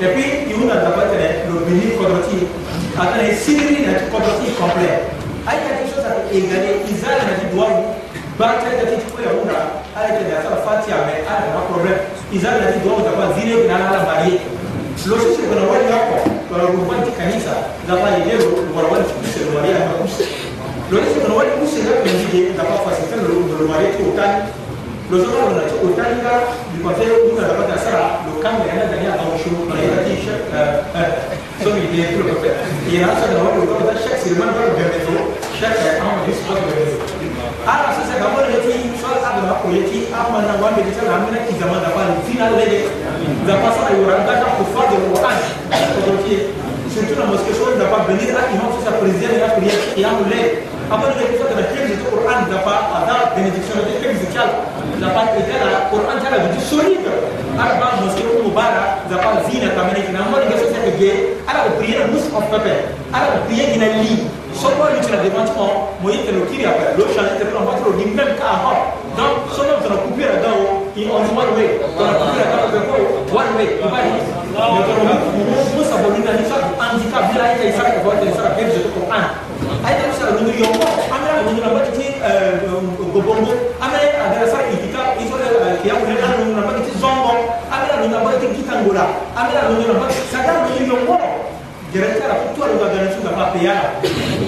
et 0.00 0.08
puis 0.16 0.48
il 0.48 0.56
y 0.56 0.70
a 0.70 0.80
d'abord 0.80 1.12
le 1.12 1.54
béni 1.68 1.92
quadratique 1.98 2.48
attends 2.96 3.20
les 3.20 3.36
séries 3.36 3.84
na 3.84 4.08
quadratique 4.08 4.56
complet 4.56 5.12
a 5.46 5.52
quelque 5.58 5.90
chose 5.90 6.06
à 6.06 6.14
égaler. 6.32 6.86
Ils 6.86 7.02
ont 7.02 7.10
la 7.10 7.50
droit 7.50 7.96
barakɛ 8.38 8.68
jate 8.80 8.96
ti 8.96 9.06
koya 9.12 9.30
wura 9.36 9.60
ala 9.92 10.08
ke 10.16 10.22
da 10.24 10.40
sara 10.40 10.56
fatiya 10.64 11.04
mɛ 11.04 11.14
ala 11.28 11.44
kana 11.44 11.60
problème 11.68 12.00
iza 12.32 12.48
nati 12.56 12.80
dɔrɔn 12.80 13.04
ka 13.04 13.12
ba 13.18 13.24
zire 13.36 13.54
bina 13.60 13.76
ala 13.76 14.00
bari 14.08 14.40
losisi 15.04 15.42
kana 15.52 15.62
wali 15.68 15.86
ya 15.92 15.98
kɔ 16.08 16.16
kana 16.48 16.64
rubanti 16.72 17.12
kanisa 17.12 17.54
zapa 17.84 18.08
ye 18.16 18.20
ye 18.32 18.34
wala 18.72 18.88
wali 18.88 19.04
kuse 19.04 19.40
wali 19.52 19.68
ya 19.68 19.84
ma 19.84 19.94
kuse 20.00 20.24
losisi 20.88 21.18
kana 21.20 21.34
wali 21.36 21.50
kuse 21.60 21.78
ya 21.84 21.92
kana 22.00 22.12
jige 22.20 22.40
zapa 22.56 22.74
fasi 22.88 23.02
fɛn 23.12 23.20
lolo 23.20 23.40
lolo 23.52 23.64
wali 23.68 23.86
ti 23.96 24.00
o 24.00 24.12
tani 24.16 24.40
losi 25.12 25.26
kana 25.28 25.44
wala 25.52 25.62
ti 25.68 25.74
o 25.76 25.88
tani 25.92 26.16
ka 26.24 26.32
dukɔtɛ 26.72 27.04
wuna 27.28 27.42
zapa 27.52 27.62
da 27.68 27.76
sara 27.84 28.04
lo 28.24 28.32
kan 28.40 28.54
mɛ 28.64 28.66
ana 28.72 28.84
dani 28.88 29.06
a 29.12 29.14
ka 29.20 29.24
wusu 29.28 29.50
kana 29.68 29.80
yɛrɛ 29.84 29.98
ti 30.08 30.14
shɛ 30.24 30.34
sɔmi 31.60 31.84
de 31.92 32.00
kulo 32.16 32.24
kɔfɛ 32.32 32.48
yɛrɛ 32.88 33.06
asa 33.12 33.24
kana 33.28 33.44
wali 33.44 33.60
o 33.60 33.64
tɔgɔ 33.68 33.84
ta 33.92 33.94
shɛ 34.00 34.10
siriman 34.24 34.48
dɔrɔn 34.56 34.72
bɛn 34.72 34.88
bɛ 34.88 34.98
to 35.04 35.12
shɛ 35.60 35.68
kɛ 35.76 35.88
an 36.00 36.04
ma 36.08 36.20
di 36.24 36.32
sɔgɔ 36.32 36.54
bɛn 36.64 36.76
bɛ 36.80 36.84
to 36.96 37.41
ara 37.66 37.94
sasa 37.94 38.18
kama 38.18 38.42
ne 38.50 38.58
ti 38.66 38.74
sala 38.98 39.22
abla 39.22 39.54
ko 39.62 39.70
yati 39.70 40.10
amana 40.10 40.58
wa 40.58 40.74
me 40.74 40.82
ta 40.90 41.02
ramina 41.06 41.38
ki 41.46 41.54
zama 41.62 41.78
da 41.78 41.94
ba 41.94 42.02
fi 42.26 42.34
na 42.34 42.50
le 42.58 42.66
da 43.46 43.54
pa 43.62 43.70
sa 43.70 43.86
ayura 43.90 44.18
da 44.26 44.34
ka 44.42 44.48
ku 44.58 44.64
fadl 44.74 44.98
wa 45.14 45.20
an 45.30 45.38
ko 46.02 46.12
ti 46.26 46.50
surtout 46.90 47.18
na 47.22 47.24
mosquée 47.30 47.54
so 47.54 47.70
da 47.78 47.86
pa 47.86 48.02
benir 48.10 48.34
a 48.34 48.50
imam 48.50 48.74
sa 48.82 48.98
président 48.98 49.38
ya 49.38 49.48
priya 49.54 49.74
ya 49.94 50.10
mu 50.18 50.26
le 50.26 50.42
après 50.90 51.14
le 51.14 51.38
fait 51.38 51.54
da 51.54 51.64
kemi 51.70 51.94
to 52.02 52.04
Quran 52.10 52.50
da 52.50 52.58
pa 52.66 52.74
ada 52.98 53.30
benediction 53.38 53.78
da 53.78 53.94
kemi 54.02 54.26
kyal 54.34 54.50
da 54.98 55.08
pa 55.14 55.22
ke 55.30 55.40
da 55.46 55.86
Quran 55.94 56.18
ta 56.18 56.28
da 56.34 56.38
solide 56.66 57.06
arba 57.62 57.86
mosquée 58.02 58.26
ko 58.26 58.42
mubara 58.42 59.06
da 59.06 59.16
pa 59.22 59.38
zina 59.46 59.70
kamene 59.78 60.02
ki 60.02 60.10
na 60.12 60.26
mo 60.26 60.36
ne 60.42 60.50
ga 60.50 60.58
so 60.58 60.66
ta 60.74 60.82
ge 60.98 61.38
ara 61.46 61.70
priya 61.78 62.10
mus 62.10 62.26
of 62.34 62.42
paper 62.50 62.90
ara 63.14 63.38
priya 63.46 63.70
ginali 63.70 64.26
somo 64.54 64.84
lutina 64.92 65.18
devancement 65.24 65.72
moyitene 66.02 66.42
okiri 66.44 66.64
apa 66.66 66.96
lo 66.98 67.04
changer 67.14 67.36
tele 67.38 67.52
lambatelo 67.56 67.92
ni 67.96 68.04
même 68.12 68.36
ka 68.36 68.46
avant 68.56 68.80
donc 69.16 69.48
somo 69.56 69.72
tona 69.82 69.96
coupure 70.04 70.28
adan 70.28 70.52
o 70.52 70.84
on 71.16 71.26
one 71.36 71.50
way 71.56 71.68
tona 71.96 72.12
coupure 72.20 72.44
adan 72.44 72.60
ope 72.68 72.78
ko 72.88 72.94
one 73.32 73.50
way 73.56 73.68
ibari 73.80 74.12
tonamosabolunani 74.52 76.44
soit 76.48 76.64
handicap 76.78 77.22
bila 77.32 77.44
ayeka 77.44 77.64
isaraka 77.72 78.00
vote 78.04 78.24
isara 78.28 78.50
bebe 78.56 78.70
jeto 78.74 78.90
ko 78.94 79.00
an 79.08 79.24
ayeka 79.86 80.04
bisara 80.12 80.30
lundu 80.36 80.52
yongo 80.58 80.86
amela 81.08 81.40
lundu 81.46 81.60
lambati 81.64 81.92
ti 81.96 82.06
gobongo 83.14 83.52
amela 83.80 84.20
adala 84.26 84.46
sara 84.52 84.68
itika 84.74 85.16
isole 85.22 85.46
yakulena 85.84 86.36
lundu 86.38 86.52
lambati 86.60 86.80
ti 86.86 86.92
zongo 87.00 87.32
amela 87.72 87.94
lundu 88.00 88.14
lambati 88.16 88.46
ti 88.46 88.54
kitangola 88.60 89.04
amela 89.36 89.60
lundu 89.68 89.84
lambati 89.92 90.18
sadala 90.32 90.68
lundu 90.68 90.82
yongo 90.92 91.14
gerekara 91.92 92.34
kutwalibwa 92.40 92.88
garanti 92.88 93.18
nga 93.20 93.32
bapeera 93.36 93.84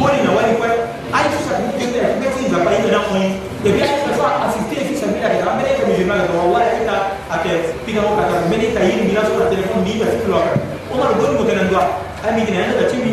boli 0.01 0.19
nawalibwa 0.25 0.69
ayitusa 1.17 1.53
kugendera 1.61 2.09
kugetinga 2.13 2.59
painga 2.65 2.91
namwe 2.95 3.21
ebyayitasa 3.69 4.27
asiste 4.45 4.75
ekisa 4.83 5.07
birabira 5.13 5.53
amereka 5.53 5.83
mujimanga 5.89 6.25
tawawalaita 6.29 6.97
akapigaho 7.35 8.11
kata 8.17 8.35
kumene 8.41 8.67
kayiri 8.75 9.03
mirasola 9.09 9.53
telefoni 9.53 9.81
ndiita 9.83 10.07
sikilwaka 10.13 10.53
omala 10.93 11.13
goni 11.19 11.35
mutenandwa 11.39 11.83
amigina 12.27 12.59
yanga 12.61 12.81
gachimi 12.81 13.13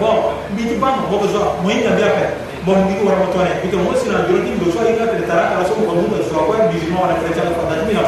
bon 0.00 0.16
mbiti 0.52 0.74
bano 0.82 1.00
bokozo 1.10 1.40
moyinga 1.62 1.90
byaka 1.98 2.22
bon 2.66 2.78
ndiki 2.84 3.02
wara 3.06 3.18
motone 3.22 3.50
bito 3.62 3.78
mosi 3.78 4.06
na 4.10 4.26
joloti 4.26 4.50
ndoswa 4.58 4.82
inga 4.90 5.06
teletara 5.10 5.42
kala 5.50 5.62
so 5.68 5.74
ko 5.86 5.92
munga 5.94 6.18
so 6.28 6.34
ko 6.46 6.52
bijima 6.70 6.98
wala 7.02 7.14
kala 7.18 7.30
chala 7.36 7.50
fadati 7.58 7.84
mina 7.88 8.02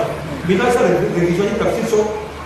bito 0.47 0.65
sa 0.75 0.81
revision 1.15 1.47
ni 1.47 1.59
tafsir 1.63 1.87
so 1.93 1.99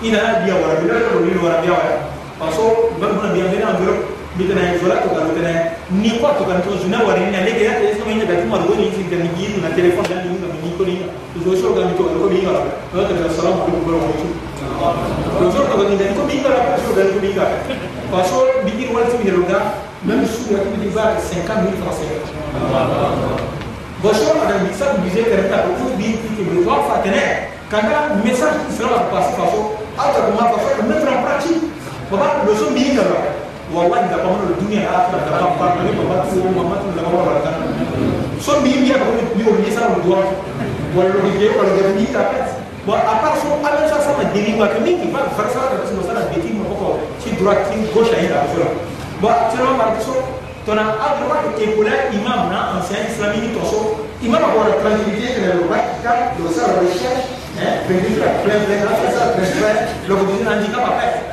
ina 0.05 0.45
dia 0.45 0.55
wara 0.61 0.75
bila 0.81 0.95
ko 1.09 1.25
ni 1.25 1.41
wara 1.45 1.57
dia 1.65 1.73
wara 1.73 1.95
kaso 2.43 2.63
mabiyangene 2.99 3.65
angiro 3.71 3.95
mitena 4.37 4.75
izola 4.75 4.97
tokarotena 5.05 5.53
nikwa 6.03 6.31
tokanitozvina 6.39 6.99
warinina 7.07 7.41
nege 7.47 7.65
yate 7.65 7.83
isikamoina 7.91 8.25
datimarigoniisinga 8.25 9.17
migiinu 9.25 9.57
na 9.63 9.71
telefoni 9.77 10.09
daniinga 10.09 10.47
minikoniinga 10.55 11.07
uzosoroka 11.37 11.81
mitokarikobiingaraka 11.89 12.71
notakaa 12.95 13.37
salamu 13.37 13.63
kulikubaramoitu 13.65 14.29
uzorokainga 15.47 16.05
nikobiingaraka 16.11 16.71
soroka 16.83 17.03
nikobiingaraka 17.09 17.59
kaso 18.13 18.37
bigiri 18.65 18.91
walisibiheroga 18.95 19.59
même 20.07 20.27
sura 20.33 20.59
kibidibaka 20.65 21.15
50 21.15 21.63
mille 21.63 21.79
francs 21.81 21.99
cinquante 22.03 22.33
bisa 24.67 24.87
baba 32.13 32.45
lo 32.45 32.53
so 32.53 32.69
mi 32.77 32.93
kala 32.93 33.41
wallahi 33.73 34.05
da 34.13 34.21
kamar 34.21 34.45
duniya 34.61 34.85
da 34.85 35.09
afira 35.09 35.25
da 35.25 35.33
kan 35.41 35.57
fara 35.57 35.81
ne 35.81 35.97
baba 35.97 36.29
ko 36.29 36.45
mamma 36.53 36.77
tun 36.85 36.93
da 36.93 37.09
kamar 37.09 37.41
da 37.41 37.57
so 38.37 38.61
mi 38.61 38.85
biya 38.85 39.01
ko 39.01 39.17
mi 39.17 39.41
o 39.49 39.53
ni 39.57 39.73
sa 39.73 39.89
ni 39.97 40.05
part 42.13 42.37
imam 52.13 52.53
na 52.53 52.77
ancien 52.77 53.09
imam 54.21 54.43
ko 54.53 54.69
la 54.69 54.77
que 54.85 55.01
le 55.41 55.65
right 55.73 55.97
ka 56.05 56.37
do 56.37 56.45
recherche 56.45 57.25
hein 57.57 57.89
venir 57.89 58.21
la 58.21 58.37
plein 58.45 58.61
plein 58.69 58.85
la 58.85 59.01
sa 59.01 59.33
handicap 60.53 60.85
après 60.93 61.33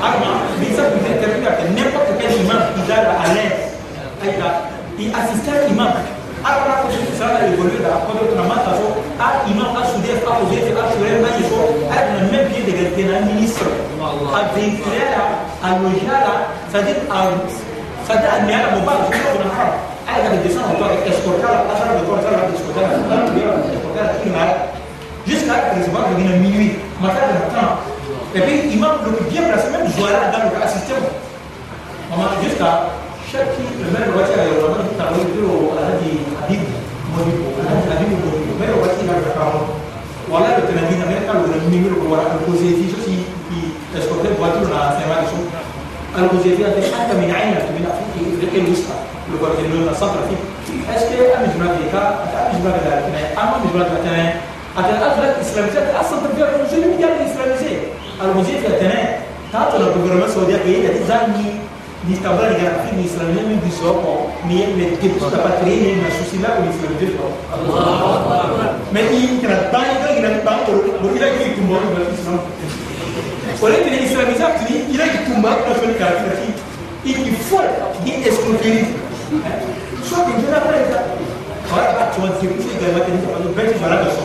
Arma, 0.00 0.48
Bisa 0.56 0.88
pouvait 0.96 1.12
intervenir 1.12 1.52
avec 1.52 1.68
n'importe 1.76 2.16
quel 2.16 2.32
imam, 2.40 2.72
il 2.72 2.88
a 2.88 3.04
à 3.20 3.28
l'aise. 3.36 3.68
Il 4.98 5.12
assistait 5.12 5.68
l'imam. 5.68 5.92
Arma, 6.40 6.80
quand 6.80 6.88
je 6.88 7.04
ça, 7.20 7.36
il 7.44 7.52
dans 7.52 7.68
la 7.84 8.00
de 8.08 8.32
à 8.32 8.48
à 9.20 9.84
Soudé, 9.92 10.16
à 10.16 10.24
à 10.24 10.40
Soudé, 10.40 11.12
à 11.12 11.28
à 11.92 12.16
le 12.16 12.32
même 12.32 12.48
pied 12.48 12.64
d'égalité 12.64 13.04
ministre. 13.28 13.68
À 14.00 14.56
Déclé, 14.56 15.04
à 15.60 15.76
Lojala, 15.76 16.48
c'est-à-dire. 16.72 16.96
C'est-à-dire 17.04 18.32
à 18.32 18.40
Niala 18.48 18.72
Mobile, 18.72 19.04
je 19.04 19.20
crois 19.20 19.36
qu'on 19.36 19.44
a 19.44 19.52
fait. 19.52 19.76
En 20.08 20.16
avec 20.16 21.04
escortala, 21.12 21.68
à 21.68 21.76
ça, 21.76 21.84
la 21.84 21.92
la 21.92 22.00
la 22.00 22.48
escortala, 22.56 22.88
la 26.24 26.36
minuit. 26.38 26.72
Matin, 27.00 27.20
le 27.28 27.54
temps. 27.54 27.89
Et 28.34 28.40
puis, 28.40 28.78
imam 28.78 29.02
le 29.04 29.10
bien 29.26 29.42
placé, 29.50 29.70
même 29.74 29.90
joueur 29.90 30.14
dans 30.30 30.44
le 30.46 30.54
assisté. 30.62 30.94
Maman, 32.10 32.30
jusqu'à 32.42 32.94
chaque 33.26 33.54
le 33.58 33.90
même 33.90 34.10
voiture, 34.14 34.38
il 34.38 34.46
y 34.46 34.54
a 34.54 34.58
vraiment 34.58 34.82
un 34.82 34.94
tableau 34.94 35.22
de 35.26 35.38
l'eau 35.42 35.74
à 35.74 35.82
la 35.82 35.98
dit 35.98 36.22
Habib, 36.38 36.62
Modibo, 37.10 37.46
à 37.58 37.66
la 37.66 37.82
dit 37.82 37.90
Habib, 37.90 38.10
Modibo, 38.22 38.52
mais 38.58 38.70
le 38.70 38.78
voiture, 38.78 39.02
il 39.02 39.10
a 39.10 39.18
le 39.18 39.34
parole. 39.34 39.66
Voilà 40.30 40.58
le 40.58 40.62
tenant 40.62 40.86
d'un 40.86 41.02
américain, 41.10 41.42
le 41.42 41.58
numéro 41.74 41.98
pour 41.98 42.14
voir 42.14 42.30
le 42.30 42.38
posé, 42.46 42.70
si 42.78 42.86
je 42.86 42.98
suis 43.02 43.26
escorté 43.98 44.30
voiture 44.38 44.70
dans 44.70 44.78
la 44.78 44.94
avez 46.14 46.54
dit, 46.54 46.62
أنت 46.66 47.10
من 47.14 47.30
عين 47.30 47.54
من 47.54 47.86
أفريقيا 47.86 48.34
إفريقيا 48.34 48.60
الوسطى، 48.66 48.96
le 49.30 49.36
voiture, 49.38 49.66
le 49.70 49.94
centre 49.94 50.18
Afrique. 50.22 50.42
Est-ce 50.90 51.06
que 51.06 51.18
أمي 51.34 51.46
جمعة 51.54 51.74
ذيك، 51.78 51.94
أمي 53.38 54.50
أتى 54.78 54.90
الأفضل 54.90 55.40
إسلامية 55.40 56.00
أصلا 56.00 56.18
تبقى 56.18 56.50
تاتو 59.52 59.78
لو 59.78 59.90
fi 62.08 62.96
ni 62.96 63.04
islamien 63.04 63.44
ni 63.48 63.56
biso 63.60 63.92
ko 64.02 64.12
ni 64.48 64.64
me 64.76 64.96
ke 65.00 65.08
to 65.20 65.26
ta 65.30 65.38
patrie 65.44 65.76
ni 65.84 66.00
na 66.00 66.08
susi 66.16 66.38
la 66.42 66.56
ko 66.56 66.62
islam 66.72 66.94
de 67.00 67.06
ko 67.16 67.26
mais 68.92 69.06
ni 69.12 69.36
kra 69.42 69.68
ba 69.72 69.80
ni 69.84 70.22
ga 70.22 70.30
ni 70.32 70.40
ba 70.46 70.52
ko 70.64 70.72
bo 71.02 71.06
ila 71.16 71.28
ki 71.36 71.52
tumbo 71.56 71.76
ni 71.76 71.88
ba 71.94 72.00
islam 72.16 72.40
ole 73.62 73.76
ni 73.84 73.98
islamisa 74.08 74.48
ni 74.64 74.76
ila 74.96 75.04
ki 75.12 75.18
tumba 75.28 75.50
ko 75.64 75.76
fa 75.80 75.86
ni 75.86 75.94
ka 76.00 76.08
fi 76.40 76.48
il 77.04 77.36
faut 77.48 77.68
di 78.04 78.12
escroquerie 78.28 78.86
so 80.08 80.16
que 80.24 80.32
je 80.40 80.48
la 80.52 80.60
presa 80.64 80.98
ahora 81.70 81.90
va 81.98 82.04
tu 82.14 82.20
vas 82.24 82.32
dire 82.40 82.50
que 82.56 82.86
la 82.96 83.00
tenue 83.04 83.44
de 83.44 83.50
bête 83.56 83.76
voilà 83.80 83.96
de 84.04 84.10
so 84.16 84.24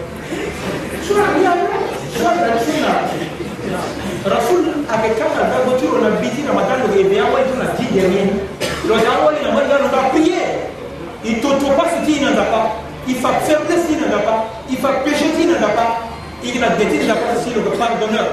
n'en 12.19 12.35
a 12.35 12.45
pas, 12.51 12.75
il 13.07 13.15
fait 13.15 13.39
faiblesse 13.47 13.87
qui 13.87 13.95
n'en 13.95 14.11
a 14.11 14.19
pas, 14.19 14.45
il 14.69 14.77
fait 14.77 15.03
péché 15.05 15.31
qui 15.37 15.47
n'en 15.47 15.55
a 15.55 15.71
pas, 15.71 16.01
il 16.43 16.59
n'a 16.59 16.67
n'a 16.67 17.15
pas 17.15 17.37
le. 17.37 18.23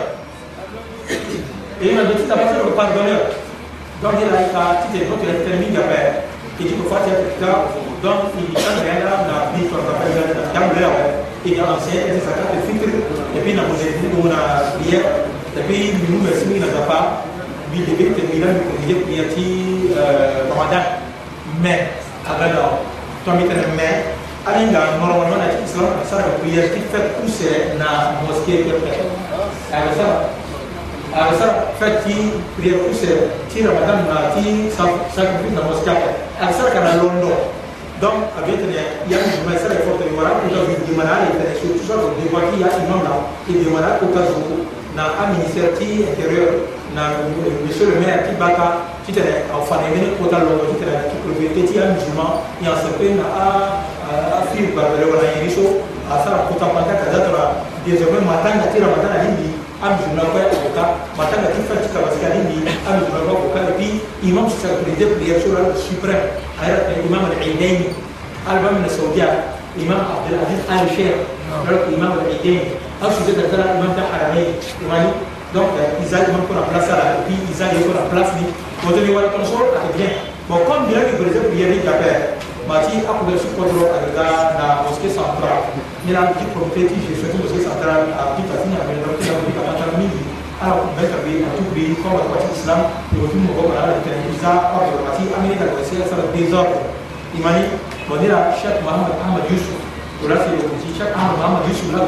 Et 1.80 1.90
il 1.90 1.96
n'a 1.96 2.02
n'a 2.02 2.10
pas 2.10 2.90
le. 3.06 3.14
Donc 4.02 4.12
il 4.18 4.26
a 4.26 4.32
la 4.34 4.42
petite 4.82 4.94
il 4.94 5.06
a 5.06 5.34
permis. 5.44 5.70
Et 6.60 6.64
tu 6.64 6.74
peux 6.74 6.88
faire 6.88 7.06
donc 8.02 8.30
il 8.38 8.54
y 8.54 8.56
a 8.56 8.70
un 8.70 8.82
la 9.06 9.38
vie 9.54 9.66
qu'on 9.66 9.78
appelle 9.78 10.18
d'ambleur. 10.54 10.90
Hein. 10.90 11.18
Il 11.44 11.58
a 11.58 11.62
de 11.62 12.60
filtre, 12.66 12.88
et 13.34 13.40
puis 13.40 13.52
il 13.52 13.58
a 13.58 13.62
posé 13.62 13.94
une 14.02 14.10
prière, 14.82 15.06
et 15.56 15.62
puis 15.62 15.94
nous, 16.08 16.20
il 16.56 16.62
a 16.62 16.66
pas. 16.86 17.24
Il 17.74 17.84
devait 17.84 18.10
terminer 18.10 18.46
le. 18.88 18.98
Mais, 21.62 21.90
à 22.26 22.30
tomitere 23.28 23.68
mais 23.76 24.16
aɗa 24.48 24.96
normalement 25.00 25.36
na 25.36 25.52
ci 25.52 25.60
islam 25.68 25.92
sara 26.08 26.32
ko 26.40 26.48
yerti 26.48 26.80
fait 26.88 27.06
pousser 27.20 27.76
na 27.76 28.16
mosquée 28.24 28.64
ko 28.64 28.80
fait 28.80 29.04
di 29.04 29.92
sara 30.00 30.16
aɗa 31.12 31.32
sara 31.36 31.52
fait 31.78 32.00
ci 32.04 32.16
prier 32.56 32.80
pousser 32.80 33.28
ci 33.52 33.66
ramadan 33.68 34.08
na 34.08 34.32
ci 34.32 34.72
sacrifice 34.72 35.52
na 35.52 35.62
mosquée 35.68 35.92
ko 36.00 36.08
aɗa 36.40 36.52
sara 36.56 36.70
kana 36.72 36.96
londo. 37.02 37.52
Donc 38.00 38.30
abetene 38.38 38.80
yami 39.10 39.42
ma 39.44 39.52
sara 39.58 39.76
forte 39.84 40.06
wara 40.16 40.40
ko 40.40 40.48
di 40.48 40.74
dimanare 40.88 41.28
surtout 41.60 41.84
ça 41.84 41.94
ko 42.00 42.14
des 42.16 42.30
fois 42.30 42.46
qu'il 42.48 42.62
di 42.62 42.64
a 42.64 42.70
imam 42.80 43.02
là 43.04 43.28
et 43.50 43.52
dimanare 43.52 43.98
di 44.00 44.06
pas 44.14 44.24
beaucoup 44.32 44.64
na 44.98 45.14
a 45.14 45.30
ministère 45.30 45.78
ti 45.78 46.02
intérieur 46.02 46.66
le 46.90 48.00
maire 48.02 48.26
ti 48.26 48.34
baka 48.34 48.82
ti 49.06 49.12
tene 49.14 49.46
fana 49.46 49.86
ye 49.86 49.94
mene 49.94 50.18
kota 50.18 50.42
longo 50.42 50.74
ti 50.74 50.82
tene 50.82 51.06
ti 51.06 51.14
propriété 51.22 51.62
ti 51.70 51.78
amusulman 51.78 52.42
yan 52.58 52.74
sepe 52.82 53.14
na 53.14 53.22
a 53.30 53.46
afir 54.42 54.74
barbele 54.74 55.06
wala 55.06 55.22
yeri 55.38 55.54
so 55.54 55.86
asara 56.10 56.50
kota 56.50 56.66
panta 56.74 56.98
kaza 56.98 57.30
tara 57.30 57.62
désormais 57.86 58.26
matanga 58.26 58.66
ti 58.74 58.82
ramata 58.82 59.06
na 59.06 59.22
lindi 59.22 59.54
amusulman 59.78 60.26
kue 60.34 60.42
akoka 60.50 60.82
matanga 61.14 61.54
ti 61.54 61.62
fɛn 61.62 61.78
ti 61.78 61.88
kabasi 61.94 62.18
ka 62.18 62.34
lindi 62.34 62.58
amusulman 62.82 63.22
kue 63.22 63.38
akoka 63.38 63.60
et 63.70 63.74
puis 63.78 64.02
imam 64.26 64.50
sacralisé 64.50 65.14
prière 65.14 65.38
sur 65.38 65.54
le 65.54 65.78
suprême. 65.78 66.26
Ayra 66.58 66.90
imam 67.06 67.30
al-aidaini 67.30 67.94
albam 68.50 68.82
na 68.82 68.90
saudia 68.90 69.46
imam 69.78 70.02
au 73.02 73.10
sujet 73.14 73.34
de 73.38 73.44
ça 73.46 73.78
imam 73.78 73.94
ta 73.94 74.04
Haramain 74.10 74.58
imani 74.82 75.10
donc 75.54 75.70
Isa 76.02 76.26
imam 76.26 76.42
pour 76.50 76.56
la 76.58 76.66
place 76.66 76.88
là 76.90 77.18
et 77.18 77.30
puis 77.30 77.38
Isa 77.50 77.70
il 77.70 77.86
pour 77.86 77.94
la 77.94 78.06
place 78.10 78.34
ni 78.38 78.46
on 78.82 78.90
te 78.90 79.00
dit 79.00 79.12
voilà 79.14 79.28
ton 79.30 79.42
à 79.42 79.86
bien 79.94 80.10
bon 80.50 80.58
comme 80.66 80.86
bien 80.90 81.06
que 81.06 81.14
par 81.14 81.26
exemple 81.30 81.54
il 81.54 81.60
y 81.60 81.64
a 81.64 81.70
des 81.78 81.86
appels 81.86 82.38
mati 82.68 83.00
aku 83.06 83.22
da 83.30 83.34
su 83.40 83.48
kodro 83.56 83.88
a 83.88 83.98
daga 84.04 84.28
na 84.60 84.66
mosquée 84.84 85.08
centrale 85.08 85.72
ni 86.04 86.12
la 86.12 86.28
petite 86.34 86.52
propriété 86.52 86.94
j'ai 87.00 87.16
fait 87.16 87.32
mosquée 87.38 87.64
centrale 87.64 88.12
à 88.12 88.36
petite 88.36 88.50
façon 88.52 88.68
à 88.76 88.84
il 88.84 88.98
y 88.98 89.30
a 89.30 89.40
une 89.40 89.54
capacité 89.56 89.96
midi 89.96 90.20
ala 90.60 90.74
bɛka 90.98 91.18
be 91.24 91.32
a 91.46 91.48
tu 91.56 91.62
be 91.72 91.82
kɔma 92.02 92.20
wati 92.34 92.50
islam 92.52 92.80
e 93.14 93.16
wati 93.22 93.36
mo 93.40 93.50
ko 93.56 93.62
ala 93.72 94.02
ta 94.04 94.10
iza 94.26 94.50
ordre 94.76 95.00
wati 95.06 95.22
amerika 95.38 95.64
ko 95.70 95.78
sai 95.86 96.02
sara 96.04 96.28
désordre 96.34 96.82
imani 97.38 97.64
modira 98.10 98.52
cheikh 98.58 98.82
mohammed 98.84 99.14
ahmad 99.22 99.46
yusuf 99.48 99.87
fi 100.18 100.50
ko 100.58 100.74
ci 100.82 100.88
cheikh 100.98 101.14
ahmad 101.14 101.36
mohammed 101.38 101.68
yusuf 101.70 101.88
la 101.94 102.02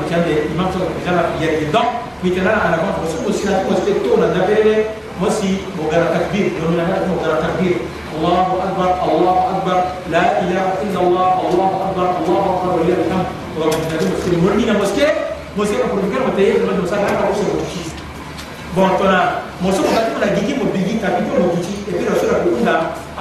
ya 1.41 1.49
di 1.59 1.67
donc 1.71 1.89
mi 2.23 2.31
tana 2.35 2.53
ana 2.67 2.77
ko 2.83 2.89
ko 2.99 3.07
so 3.07 3.31
sila 3.33 3.63
ko 3.65 3.75
ste 3.79 3.93
to 4.03 4.17
na 4.19 4.35
da 4.35 4.43
pere 4.47 4.91
mosi 5.21 5.63
mo 5.79 5.87
gara 5.91 6.11
takbir 6.11 6.51
do 6.59 6.75
na 6.75 6.85
na 6.91 7.07
mo 7.07 7.17
gara 7.23 7.39
takbir 7.45 7.79
الله 8.11 8.47
اكبر 8.67 8.91
الله 9.07 9.37
اكبر 9.55 9.77
لا 10.11 10.25
اله 10.43 10.67
الا 10.83 11.01
الله 11.01 11.29
الله 11.47 11.71
اكبر 11.87 12.07
الله 12.21 12.43
اكبر 12.51 12.69
ولله 12.75 12.99
الحمد 13.07 13.27
وربنا 13.59 13.97
مسلم 14.19 14.39
مرني 14.45 14.67
مسكي 14.83 15.07
مسكي 15.57 15.77
ko 15.79 15.95
ko 15.95 15.97
ko 16.11 16.31
te 16.35 16.59
mo 16.59 16.87
sa 16.91 16.99
ka 17.07 17.23
ko 17.23 17.33
so 17.39 17.47
bon 18.75 18.91
tona 18.99 19.50
moso 19.63 19.83
wakati 19.89 20.11
unagigi 20.17 20.55
mobigi 20.61 20.95
kabidi 21.03 21.31
omobigi 21.37 21.75
epuis 21.89 22.09
losula 22.11 22.35
kokunda 22.43 22.75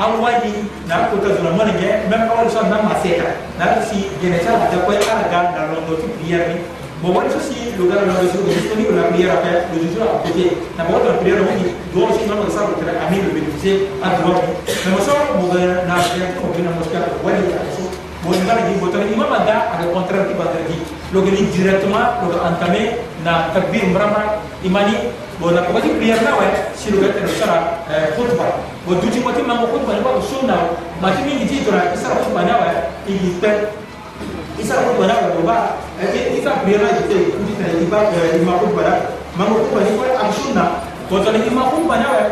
awali 0.04 0.54
nakota 0.88 1.30
zona 1.36 1.52
molenge 1.58 1.90
meme 2.10 2.26
awaliso 2.32 2.62
na 2.72 2.78
maseka 2.88 3.28
nalosi 3.60 4.00
genesa 4.22 4.50
adakue 4.66 4.96
alaga 5.12 5.40
na 5.56 5.62
londo 5.72 5.94
ti 6.02 6.08
prière 6.18 6.48
ni 6.50 6.58
bon 7.02 7.12
wali 7.16 7.30
so 7.36 7.40
si 7.48 7.76
loga 7.80 7.96
na 8.00 8.08
londo 8.08 8.26
sio 8.32 8.42
disponible 8.48 8.96
la 9.00 9.12
prière 9.12 9.32
après 9.36 9.68
le 9.72 9.88
jour 9.92 10.04
à 10.08 10.24
côté 10.24 10.46
na 10.78 10.84
bawo 10.88 11.04
na 11.04 11.20
prière 11.20 11.44
omi 11.44 11.68
doon 11.92 12.10
si 12.16 12.24
nono 12.30 12.48
sa 12.48 12.68
lotere 12.68 12.94
ami 13.04 13.18
le 13.20 13.30
bénéficier 13.36 13.76
à 14.00 14.08
droit 14.16 14.40
ni 14.40 14.52
mais 14.84 14.92
moso 14.96 15.12
moga 15.40 15.64
na 15.90 15.96
prière 16.08 16.32
ko 16.40 16.56
bina 16.56 16.72
moskia 16.72 17.04
wali 17.20 17.52
aso 17.52 17.84
bon 18.24 18.32
ngana 18.48 18.64
gi 18.68 18.80
botani 18.80 19.12
imam 19.12 19.32
ada 19.40 19.56
ada 19.76 19.86
contraire 19.92 20.24
ti 20.32 20.34
bandredi 20.40 20.78
logani 21.12 21.42
directement 21.52 22.08
loga 22.24 22.40
entamé 22.48 22.82
na 23.24 23.52
takbir 23.54 23.86
mrama 23.92 24.40
imani 24.64 25.12
bona 25.40 25.64
ko 25.64 25.72
wakati 25.76 25.96
prière 25.96 26.20
na 26.24 26.36
we 26.36 26.48
si 26.76 26.92
lo 26.92 27.00
gata 27.00 27.24
no 27.24 27.32
sara 27.32 27.58
khutba 28.16 28.60
bo 28.84 28.96
duti 29.00 29.20
mati 29.24 29.42
mango 29.44 29.72
khutba 29.72 29.96
ni 29.96 30.02
ba 30.04 30.20
sunna 30.20 30.58
mati 31.00 31.24
mi 31.24 31.48
ti 31.48 31.64
dora 31.64 31.92
isara 31.96 32.20
khutba 32.20 32.44
na 32.44 32.56
we 32.60 32.70
ili 33.08 33.40
pe 33.40 33.72
isara 34.60 34.84
khutba 34.84 35.08
na 35.08 35.16
we 35.36 35.44
ba 35.44 35.80
isa 36.00 36.52
prière 36.64 36.84
na 36.84 36.96
jite 37.00 37.32
kuti 37.36 37.54
na 37.60 37.68
iba 37.76 38.00
ima 38.36 38.54
khutba 38.60 38.82
na 38.84 38.94
mango 39.40 39.64
khutba 39.64 39.80
ni 39.84 39.92
ko 39.96 40.04
am 40.04 40.30
sunna 40.32 40.66
bo 41.08 41.24
to 41.24 41.32
ni 41.32 41.48
ima 41.48 41.72
khutba 41.72 41.96
na 42.00 42.08
we 42.16 42.24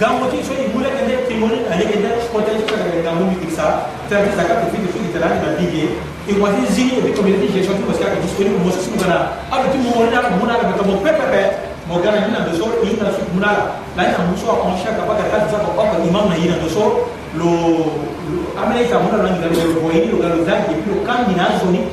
gangoti 0.00 0.40
so 0.40 0.56
i 0.56 0.64
bula 0.72 0.88
kende 0.96 1.28
timoni 1.28 1.60
ale 1.68 1.84
kende 1.84 2.08
kontenti 2.32 2.64
so 2.64 2.72
kende 2.72 3.04
gangu 3.04 3.24
mi 3.28 3.36
kiksa 3.36 3.84
terti 4.08 4.32
zaka 4.32 4.64
ko 4.64 4.72
fiti 4.72 4.88
fiti 4.88 5.12
tala 5.12 5.28
na 5.28 5.52
bige 5.60 5.92
e 6.24 6.32
wati 6.40 6.64
zini 6.72 7.04
e 7.04 7.12
ko 7.12 7.20
meti 7.20 7.52
je 7.52 7.60
sotu 7.68 7.84
parce 7.84 8.00
que 8.00 8.16
disponible 8.24 8.64
mo 8.64 8.72
su 8.72 8.88
ngana 8.96 9.36
abe 9.52 9.68
tu 9.68 9.76
mo 9.84 10.08
na 10.08 10.24
ko 10.24 10.32
muna 10.40 10.56
ka 10.56 10.84
mo 10.88 10.96
pepe 11.04 11.24
pe 11.28 11.42
mo 11.84 12.00
gana 12.00 12.16
ni 12.24 12.32
na 12.32 12.48
so 12.56 12.72
i 12.80 12.96
na 12.96 13.12
su 13.12 13.20
muna 13.36 13.76
la 13.92 14.02
na 14.08 14.24
mo 14.24 14.32
so 14.40 14.48
a 14.48 14.56
kon 14.64 14.72
shaka 14.80 15.04
ba 15.04 15.20
ka 15.20 15.28
ta 15.28 15.44
za 15.52 15.60
ko 15.68 15.76
ba 15.76 15.84
imam 16.00 16.32
na 16.32 16.36
ina 16.40 16.56
so 16.72 17.04
lo 17.36 17.52
amene 18.56 18.88
ta 18.88 19.04
muna 19.04 19.20
na 19.20 19.36
ngalo 19.36 19.52
lo 19.52 19.84
boyi 19.84 20.08
lo 20.08 20.16
galo 20.16 20.40
za 20.48 20.64
ki 20.64 20.80
lo 20.88 21.04
kan 21.04 21.28
ni 21.28 21.36
na 21.36 21.60
zoni 21.60 21.84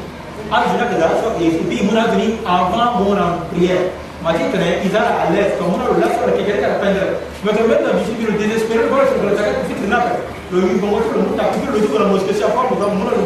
abe 0.47 0.63
jina 0.71 0.87
ka 0.87 0.95
za 0.95 1.11
so 1.19 1.35
e 1.43 1.59
bi 1.67 1.83
muna 1.83 2.07
zoni 2.07 2.39
avant 2.47 3.03
mo 3.03 3.11
na 3.19 3.43
prière 3.51 3.91
ma 4.27 4.33
ti 4.35 4.43
tɛnɛ 4.51 4.83
izara 4.83 5.23
a 5.23 5.31
l'aise 5.31 5.55
comme 5.55 5.71
on 5.71 5.79
a 5.79 5.87
le 5.87 6.03
lasso 6.03 6.19
qui 6.35 6.43
quelqu'un 6.43 6.75
à 6.75 6.83
peindre. 6.83 7.15
Mais 7.47 7.55
que 7.55 7.63
même 7.63 7.79
la 7.87 7.95
musique 7.95 8.19
le 8.27 8.35
désespéré 8.35 8.83
le 8.83 8.91
voilà 8.91 9.07
sur 9.07 9.23
le 9.23 9.31
tagak 9.39 9.63
fit 9.71 9.79
na 9.87 10.03
ka 10.03 10.19
le 10.51 10.67
yu 10.67 10.75
bongo 10.83 10.99
sur 11.07 11.15
le 11.15 11.31
muta 11.31 11.47
qui 11.55 11.63
le 11.63 11.79
dit 11.79 11.87
que 11.87 11.95
la 11.95 12.11
mosquée 12.11 12.35
c'est 12.35 12.43
à 12.43 12.51
forme 12.51 12.75
comme 12.75 12.99
on 12.99 13.07
a 13.07 13.15
le 13.15 13.23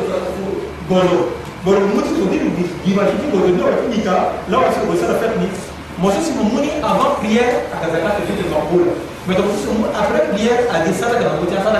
golo 0.85 1.33
bon 1.65 1.73
le 1.73 1.85
muti 1.89 2.13
so 2.13 2.29
dit 2.29 2.37
di 2.85 2.93
ma 2.93 3.09
ti 3.09 3.17
golo 3.33 3.49
no 3.49 3.65
la 3.65 3.81
nika 3.89 4.37
là 4.45 4.61
on 4.61 4.69
se 4.69 5.01
ça 5.01 5.09
la 5.09 5.17
fête 5.17 5.41
ni 5.41 5.49
moi 5.97 6.13
c'est 6.13 6.37
mon 6.37 6.45
moni 6.53 6.69
avant 6.85 7.17
prière 7.17 7.65
à 7.73 7.81
kazaka 7.81 8.21
fait 8.21 8.37
des 8.37 8.53
emboules 8.53 8.93
Mais 9.27 9.35
donc, 9.35 9.53
après 9.93 10.33
prière, 10.33 10.65
à 10.73 10.81
des 10.81 10.97
salles, 10.97 11.21
à 11.21 11.37
des 11.37 11.53
salles, 11.53 11.77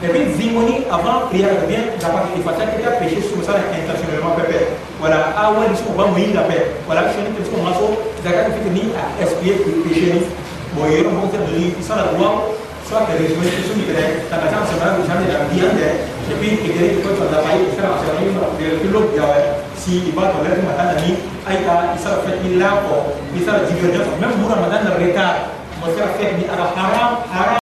mais 0.00 0.08
bien, 0.08 0.24
zimoni, 0.40 0.88
avant 0.88 1.28
prière, 1.28 1.52
bien, 1.68 1.84
d'après 2.00 2.32
les 2.32 2.40
fatales, 2.40 2.72
il 2.78 2.80
y 2.80 2.88
a 2.88 2.96
péché 2.96 3.20
sur 3.20 3.44
ça, 3.44 3.60
intentionnellement, 3.60 4.32
pépé. 4.40 4.72
Voilà, 4.96 5.36
ah 5.36 5.52
ouais, 5.52 5.68
ils 5.68 5.76
sont 5.76 5.92
pas 5.92 6.08
mouillés, 6.08 6.32
la 6.32 6.48
paix. 6.48 6.80
Voilà, 6.88 7.12
je 7.12 7.20
suis 7.20 7.28
dit, 7.28 7.34
parce 7.36 7.50
qu'on 7.52 7.60
m'a 7.60 7.76
dit, 7.76 7.92
d'accord, 8.24 8.48
il 8.48 8.56
faut 8.56 8.96
à 8.96 9.04
expier 9.20 9.52
pour 9.60 9.74
péché. 9.84 10.22
Bon, 10.72 10.88
il 10.88 10.96
y 10.96 11.04
a 11.04 11.12
un 11.12 11.12
bon 11.12 11.28
terme 11.28 11.44
de 11.50 11.60
l'île, 11.60 11.76
ça, 11.84 11.98
la 12.00 12.16
loi, 12.16 12.56
soit 12.88 13.04
que 13.04 13.20
les 13.20 13.36
gens 13.36 13.44
qui 13.44 13.68
sont 13.68 13.76
libérés, 13.76 14.24
la 14.32 14.40
personne 14.40 14.64
se 14.64 14.80
met 14.80 14.88
déjà 14.96 15.12
dans 15.12 15.28
la 15.28 15.44
viande, 15.52 15.76
et 15.76 16.34
puis, 16.40 16.56
il 16.56 16.72
y 16.72 16.72
a 16.72 16.88
des 16.88 17.04
choses 17.04 17.20
dans 17.20 17.28
la 17.28 17.44
paille, 17.44 17.68
ça, 17.76 17.84
la 17.84 18.00
personne, 18.00 18.16
il 18.22 18.32
y 18.32 18.32
a 18.32 18.88
l'autre, 18.88 19.12
si 19.76 20.08
il 20.08 20.14
va 20.16 20.32
dans 20.32 20.40
l'air 20.40 20.56
du 20.56 20.64
matin, 20.64 20.88
la 20.88 20.96
nuit, 21.04 21.20
aïe, 21.44 21.68
ah, 21.68 21.92
il 21.92 22.00
s'en 22.00 22.22
fait, 22.24 22.38
il 22.48 22.56
l'a, 22.56 22.80
il 23.34 23.42
s'en 23.44 23.60
dit, 23.66 23.76
même 23.76 24.34
pour 24.40 24.48
Ramadan, 24.56 24.88
le 24.88 24.94
retard, 24.94 25.57
fet 25.96 26.32
ni 26.38 26.44
ara 26.48 26.66
haram 26.76 27.12
haram 27.32 27.58